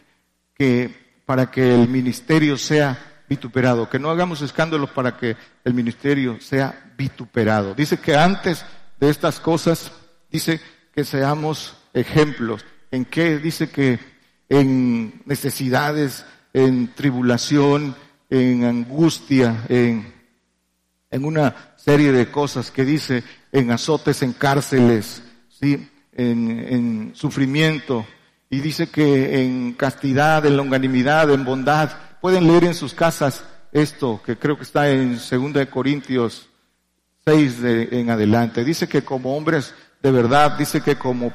[0.55, 6.40] que para que el ministerio sea vituperado, que no hagamos escándalos para que el ministerio
[6.40, 7.74] sea vituperado.
[7.74, 8.64] Dice que antes
[8.98, 9.92] de estas cosas,
[10.30, 10.61] dice
[10.94, 12.64] que seamos ejemplos.
[12.90, 13.38] ¿En qué?
[13.38, 13.98] Dice que
[14.48, 17.96] en necesidades, en tribulación,
[18.35, 20.12] en angustia, en,
[21.11, 23.22] en una serie de cosas que dice
[23.53, 25.89] en azotes, en cárceles, ¿sí?
[26.12, 28.07] en, sufrimiento
[28.51, 31.91] y dice que en castidad, en longanimidad, en bondad.
[32.20, 36.49] Pueden leer en sus casas esto, que creo que está en 2 Corintios
[37.26, 38.64] 6 de, en adelante.
[38.64, 41.32] Dice que como hombres de verdad, dice que como,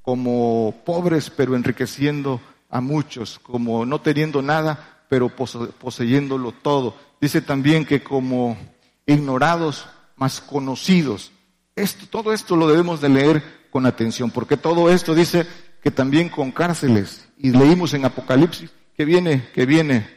[0.00, 2.40] como pobres pero enriqueciendo
[2.70, 6.96] a muchos, como no teniendo nada pero poseyéndolo todo.
[7.20, 8.56] Dice también que como
[9.04, 9.84] ignorados
[10.16, 11.32] más conocidos.
[11.76, 15.46] Esto, todo esto lo debemos de leer con atención, porque todo esto dice
[15.82, 20.08] que también con cárceles, y leímos en Apocalipsis que viene, que viene,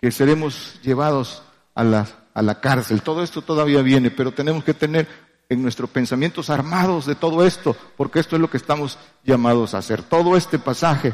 [0.00, 1.42] que seremos llevados
[1.74, 3.02] a la, a la cárcel.
[3.02, 5.08] Todo esto todavía viene, pero tenemos que tener
[5.48, 9.78] en nuestros pensamientos armados de todo esto, porque esto es lo que estamos llamados a
[9.78, 10.04] hacer.
[10.04, 11.12] Todo este pasaje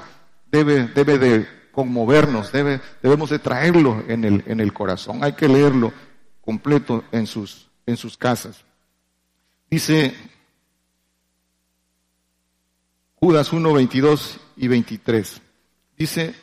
[0.52, 5.24] debe, debe de conmovernos, debe, debemos de traerlo en el, en el corazón.
[5.24, 5.92] Hay que leerlo
[6.40, 8.64] completo en sus, en sus casas.
[9.68, 10.14] Dice
[13.16, 15.40] Judas 1, 22 y 23.
[15.96, 16.34] Dice,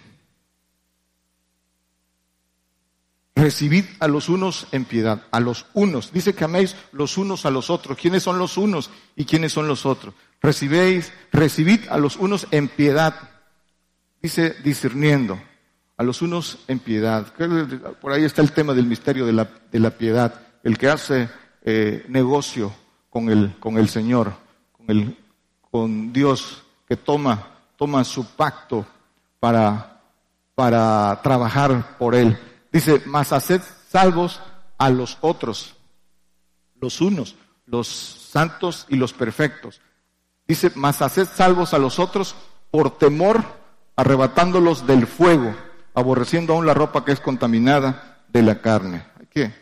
[3.36, 6.12] recibid a los unos en piedad, a los unos.
[6.12, 7.98] Dice que améis los unos a los otros.
[7.98, 10.16] ¿Quiénes son los unos y quiénes son los otros?
[10.42, 13.31] Recibéis, recibid a los unos en piedad.
[14.22, 15.40] Dice discerniendo,
[15.98, 17.28] a los unos en piedad.
[18.02, 20.34] Por ahí está el tema del misterio de la, de la piedad.
[20.64, 21.30] El que hace
[21.64, 22.74] eh, negocio
[23.10, 24.34] con el, con el Señor,
[24.72, 25.18] con, el,
[25.70, 27.48] con Dios, que toma,
[27.78, 28.86] toma su pacto
[29.40, 30.02] para,
[30.56, 32.38] para trabajar por Él.
[32.72, 34.40] Dice, mas haced salvos
[34.80, 35.76] a los otros,
[36.80, 37.36] los unos,
[37.68, 39.82] los santos y los perfectos.
[40.48, 42.36] Dice, mas haced salvos a los otros
[42.72, 43.61] por temor,
[44.02, 45.56] arrebatándolos del fuego,
[45.93, 49.06] aborreciendo aún la ropa que es contaminada de la carne.
[49.20, 49.54] Hay que,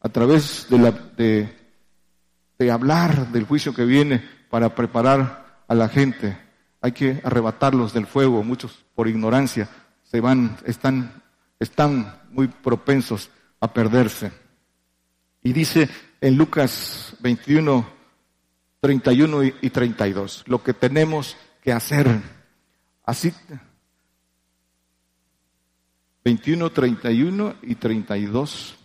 [0.00, 4.20] a través de, la, de, hablar del juicio que viene
[4.50, 6.36] para preparar a la gente,
[6.80, 8.42] hay que arrebatarlos del fuego.
[8.42, 9.68] Muchos por ignorancia
[10.02, 11.22] se van, están,
[11.60, 13.30] están muy propensos
[13.60, 14.32] a perderse.
[15.40, 15.88] Y dice
[16.20, 17.86] en Lucas 21,
[18.80, 22.08] 31 y 32, lo que tenemos que hacer.
[23.04, 23.32] Así,
[26.24, 28.76] 21, 31 y 32.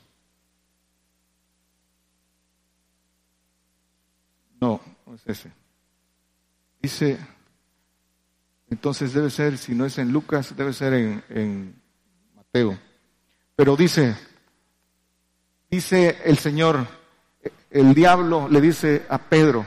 [4.59, 5.51] No, no es ese.
[6.81, 7.17] Dice,
[8.69, 11.81] entonces debe ser, si no es en Lucas, debe ser en, en
[12.35, 12.77] Mateo.
[13.55, 14.15] Pero dice,
[15.69, 16.87] dice el Señor,
[17.71, 19.65] el diablo le dice a Pedro,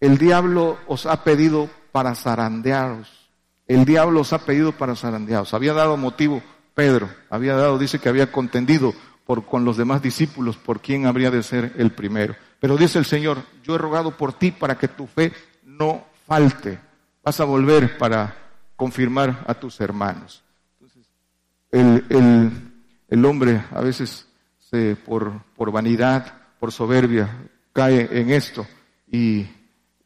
[0.00, 3.30] el diablo os ha pedido para zarandearos.
[3.68, 5.54] El diablo os ha pedido para zarandearos.
[5.54, 6.42] Había dado motivo
[6.74, 8.94] Pedro, había dado, dice que había contendido
[9.26, 12.34] por, con los demás discípulos por quién habría de ser el primero.
[12.60, 15.32] Pero dice el Señor, yo he rogado por ti para que tu fe
[15.64, 16.78] no falte.
[17.22, 18.36] Vas a volver para
[18.76, 20.42] confirmar a tus hermanos.
[20.80, 21.06] Entonces,
[23.08, 24.26] el, hombre a veces
[24.58, 27.28] se, por, por vanidad, por soberbia,
[27.72, 28.66] cae en esto
[29.10, 29.46] y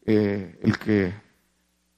[0.05, 1.13] eh, el que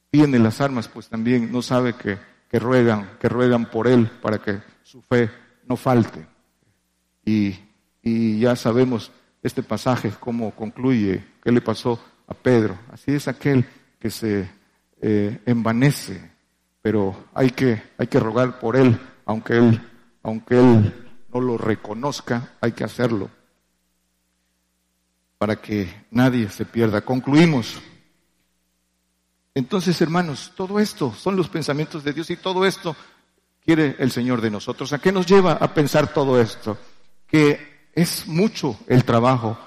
[0.10, 2.18] tiene las armas pues también no sabe que,
[2.50, 5.30] que ruegan, que ruegan por él para que su fe
[5.68, 6.26] no falte.
[7.24, 7.56] Y,
[8.02, 9.12] y ya sabemos
[9.44, 12.78] este pasaje, cómo concluye, qué le pasó a Pedro.
[12.92, 13.66] Así es aquel
[14.00, 14.50] que se
[15.02, 16.32] eh, envanece,
[16.82, 19.82] pero hay que, hay que rogar por él, aunque él,
[20.24, 20.94] aunque él
[21.34, 23.30] no lo reconozca, hay que hacerlo
[25.38, 27.02] para que nadie se pierda.
[27.02, 27.82] Concluimos.
[29.56, 32.96] Entonces, hermanos, todo esto son los pensamientos de Dios y todo esto
[33.64, 34.94] quiere el Señor de nosotros.
[34.94, 36.78] ¿A qué nos lleva a pensar todo esto?
[37.28, 39.58] Que es mucho el trabajo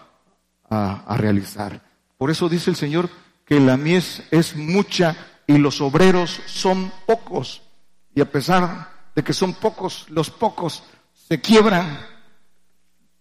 [0.70, 1.80] a, a realizar.
[2.16, 3.10] Por eso dice el Señor
[3.44, 5.16] que la mies es mucha
[5.46, 7.62] y los obreros son pocos.
[8.14, 12.06] Y a pesar de que son pocos, los pocos se quiebran.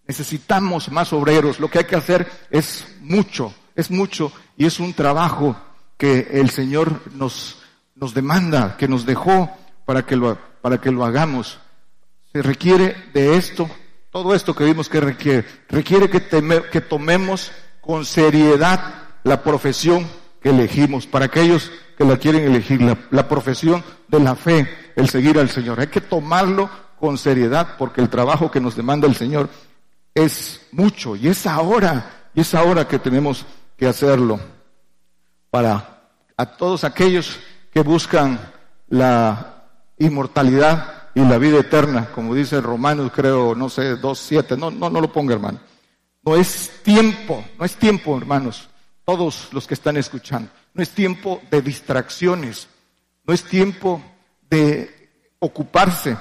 [0.05, 1.59] Necesitamos más obreros.
[1.59, 5.55] Lo que hay que hacer es mucho, es mucho y es un trabajo
[6.01, 7.57] que el Señor nos,
[7.93, 9.51] nos demanda, que nos dejó
[9.85, 11.59] para que, lo, para que lo hagamos.
[12.33, 13.69] Se requiere de esto,
[14.09, 15.45] todo esto que vimos que requiere.
[15.69, 16.19] Requiere que,
[16.71, 20.07] que tomemos con seriedad la profesión
[20.41, 25.37] que elegimos, para aquellos que la quieren elegir, la, profesión de la fe, el seguir
[25.37, 25.79] al Señor.
[25.81, 26.67] Hay que tomarlo
[26.99, 29.49] con seriedad porque el trabajo que nos demanda el Señor
[30.15, 33.45] es mucho y es ahora, y es ahora que tenemos
[33.77, 34.39] que hacerlo
[35.51, 36.01] para
[36.35, 37.37] a todos aquellos
[37.71, 38.39] que buscan
[38.87, 39.65] la
[39.99, 44.89] inmortalidad y la vida eterna, como dice Romanos, creo, no sé, dos, siete, no, no,
[44.89, 45.59] no lo ponga hermano.
[46.23, 48.69] No es tiempo, no es tiempo, hermanos,
[49.05, 50.49] todos los que están escuchando.
[50.73, 52.67] No es tiempo de distracciones,
[53.25, 54.01] no es tiempo
[54.49, 56.17] de ocuparse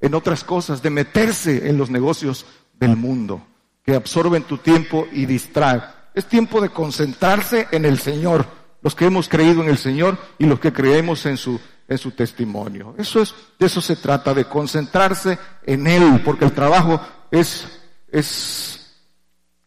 [0.00, 3.42] en otras cosas, de meterse en los negocios del mundo,
[3.84, 5.82] que absorben tu tiempo y distraen.
[6.14, 8.46] Es tiempo de concentrarse en el Señor,
[8.82, 12.12] los que hemos creído en el Señor y los que creemos en su, en su
[12.12, 12.94] testimonio.
[12.98, 17.00] Eso es, de eso se trata, de concentrarse en Él, porque el trabajo
[17.30, 17.66] es,
[18.10, 18.96] es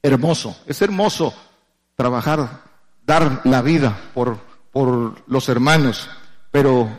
[0.01, 1.33] hermoso, es hermoso
[1.95, 2.63] trabajar,
[3.05, 4.37] dar la vida por,
[4.71, 6.09] por los hermanos,
[6.51, 6.89] pero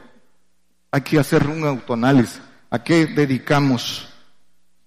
[0.91, 2.41] hay que hacer un autoanálisis.
[2.71, 4.09] ¿A qué dedicamos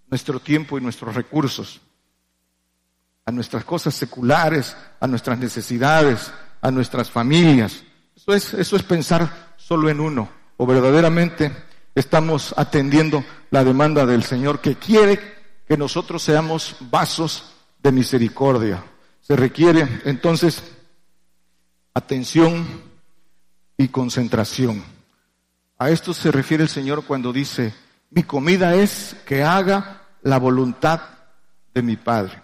[0.09, 1.81] nuestro tiempo y nuestros recursos?
[3.25, 6.31] A nuestras cosas seculares, a nuestras necesidades,
[6.61, 7.83] a nuestras familias.
[8.15, 10.29] Eso es, eso es pensar solo en uno.
[10.57, 11.51] O verdaderamente
[11.93, 15.19] estamos atendiendo la demanda del Señor que quiere
[15.67, 18.83] que nosotros seamos vasos de misericordia.
[19.21, 20.63] Se requiere entonces
[21.93, 22.65] atención
[23.77, 24.83] y concentración.
[25.77, 27.73] A esto se refiere el Señor cuando dice,
[28.09, 31.01] mi comida es que haga la voluntad
[31.73, 32.41] de mi Padre.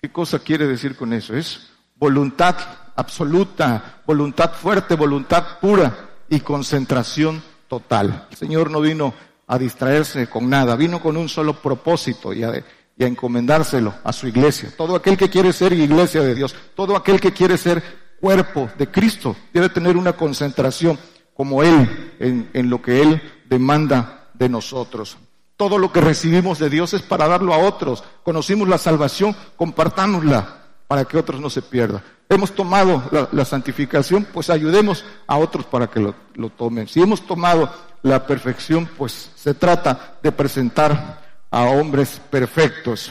[0.00, 1.34] ¿Qué cosa quiere decir con eso?
[1.34, 2.56] Es voluntad
[2.98, 8.26] absoluta, voluntad fuerte, voluntad pura y concentración total.
[8.30, 9.14] El Señor no vino
[9.46, 12.52] a distraerse con nada, vino con un solo propósito y a,
[12.96, 14.74] y a encomendárselo a su iglesia.
[14.76, 17.82] Todo aquel que quiere ser iglesia de Dios, todo aquel que quiere ser
[18.20, 20.98] cuerpo de Cristo, debe tener una concentración
[21.34, 25.18] como Él en, en lo que Él demanda de nosotros.
[25.56, 28.02] Todo lo que recibimos de Dios es para darlo a otros.
[28.24, 30.56] Conocimos la salvación, compartámosla
[30.88, 32.02] para que otros no se pierdan.
[32.30, 33.02] Hemos tomado
[33.32, 36.14] la, santificación, pues ayudemos a otros para que lo,
[36.50, 36.86] tomen.
[36.86, 37.72] Si hemos tomado
[38.02, 43.10] la perfección, pues se trata de presentar a hombres perfectos.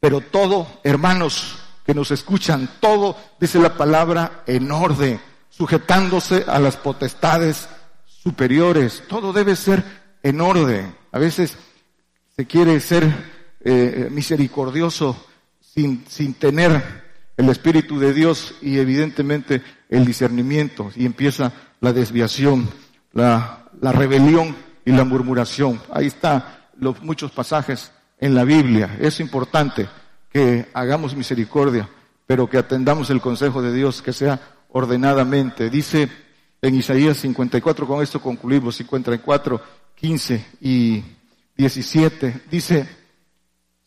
[0.00, 6.76] Pero todo, hermanos que nos escuchan, todo, dice la palabra, en orden, sujetándose a las
[6.76, 7.68] potestades
[8.06, 9.04] superiores.
[9.08, 9.84] Todo debe ser
[10.24, 10.96] en orden.
[11.12, 11.56] A veces
[12.34, 13.04] se quiere ser
[13.60, 15.16] eh, misericordioso
[15.60, 17.01] sin, sin tener
[17.42, 22.68] el Espíritu de Dios y evidentemente el discernimiento y empieza la desviación,
[23.12, 25.80] la, la rebelión y la murmuración.
[25.92, 28.96] Ahí está los muchos pasajes en la Biblia.
[29.00, 29.88] Es importante
[30.30, 31.88] que hagamos misericordia,
[32.26, 35.68] pero que atendamos el consejo de Dios, que sea ordenadamente.
[35.68, 36.08] Dice
[36.62, 39.60] en Isaías 54, con esto concluimos, 54,
[39.96, 41.02] 15 y
[41.56, 42.88] 17, dice,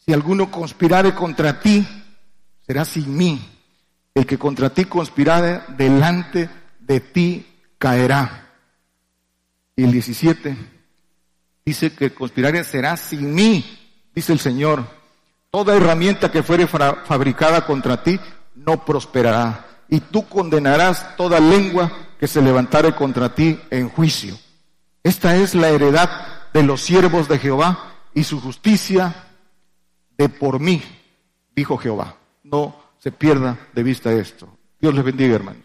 [0.05, 1.87] si alguno conspirare contra ti,
[2.65, 3.41] será sin mí.
[4.13, 6.49] El que contra ti conspirare delante
[6.79, 7.45] de ti
[7.77, 8.49] caerá.
[9.75, 10.57] Y el 17
[11.65, 13.63] dice que conspirare será sin mí,
[14.13, 14.85] dice el Señor.
[15.51, 18.19] Toda herramienta que fuere fabricada contra ti
[18.55, 19.65] no prosperará.
[19.89, 24.37] Y tú condenarás toda lengua que se levantare contra ti en juicio.
[25.03, 26.09] Esta es la heredad
[26.53, 29.27] de los siervos de Jehová y su justicia
[30.17, 30.81] de por mí,
[31.55, 32.15] dijo Jehová.
[32.45, 34.47] No se pierda de vista esto.
[34.79, 35.63] Dios les bendiga, hermanos.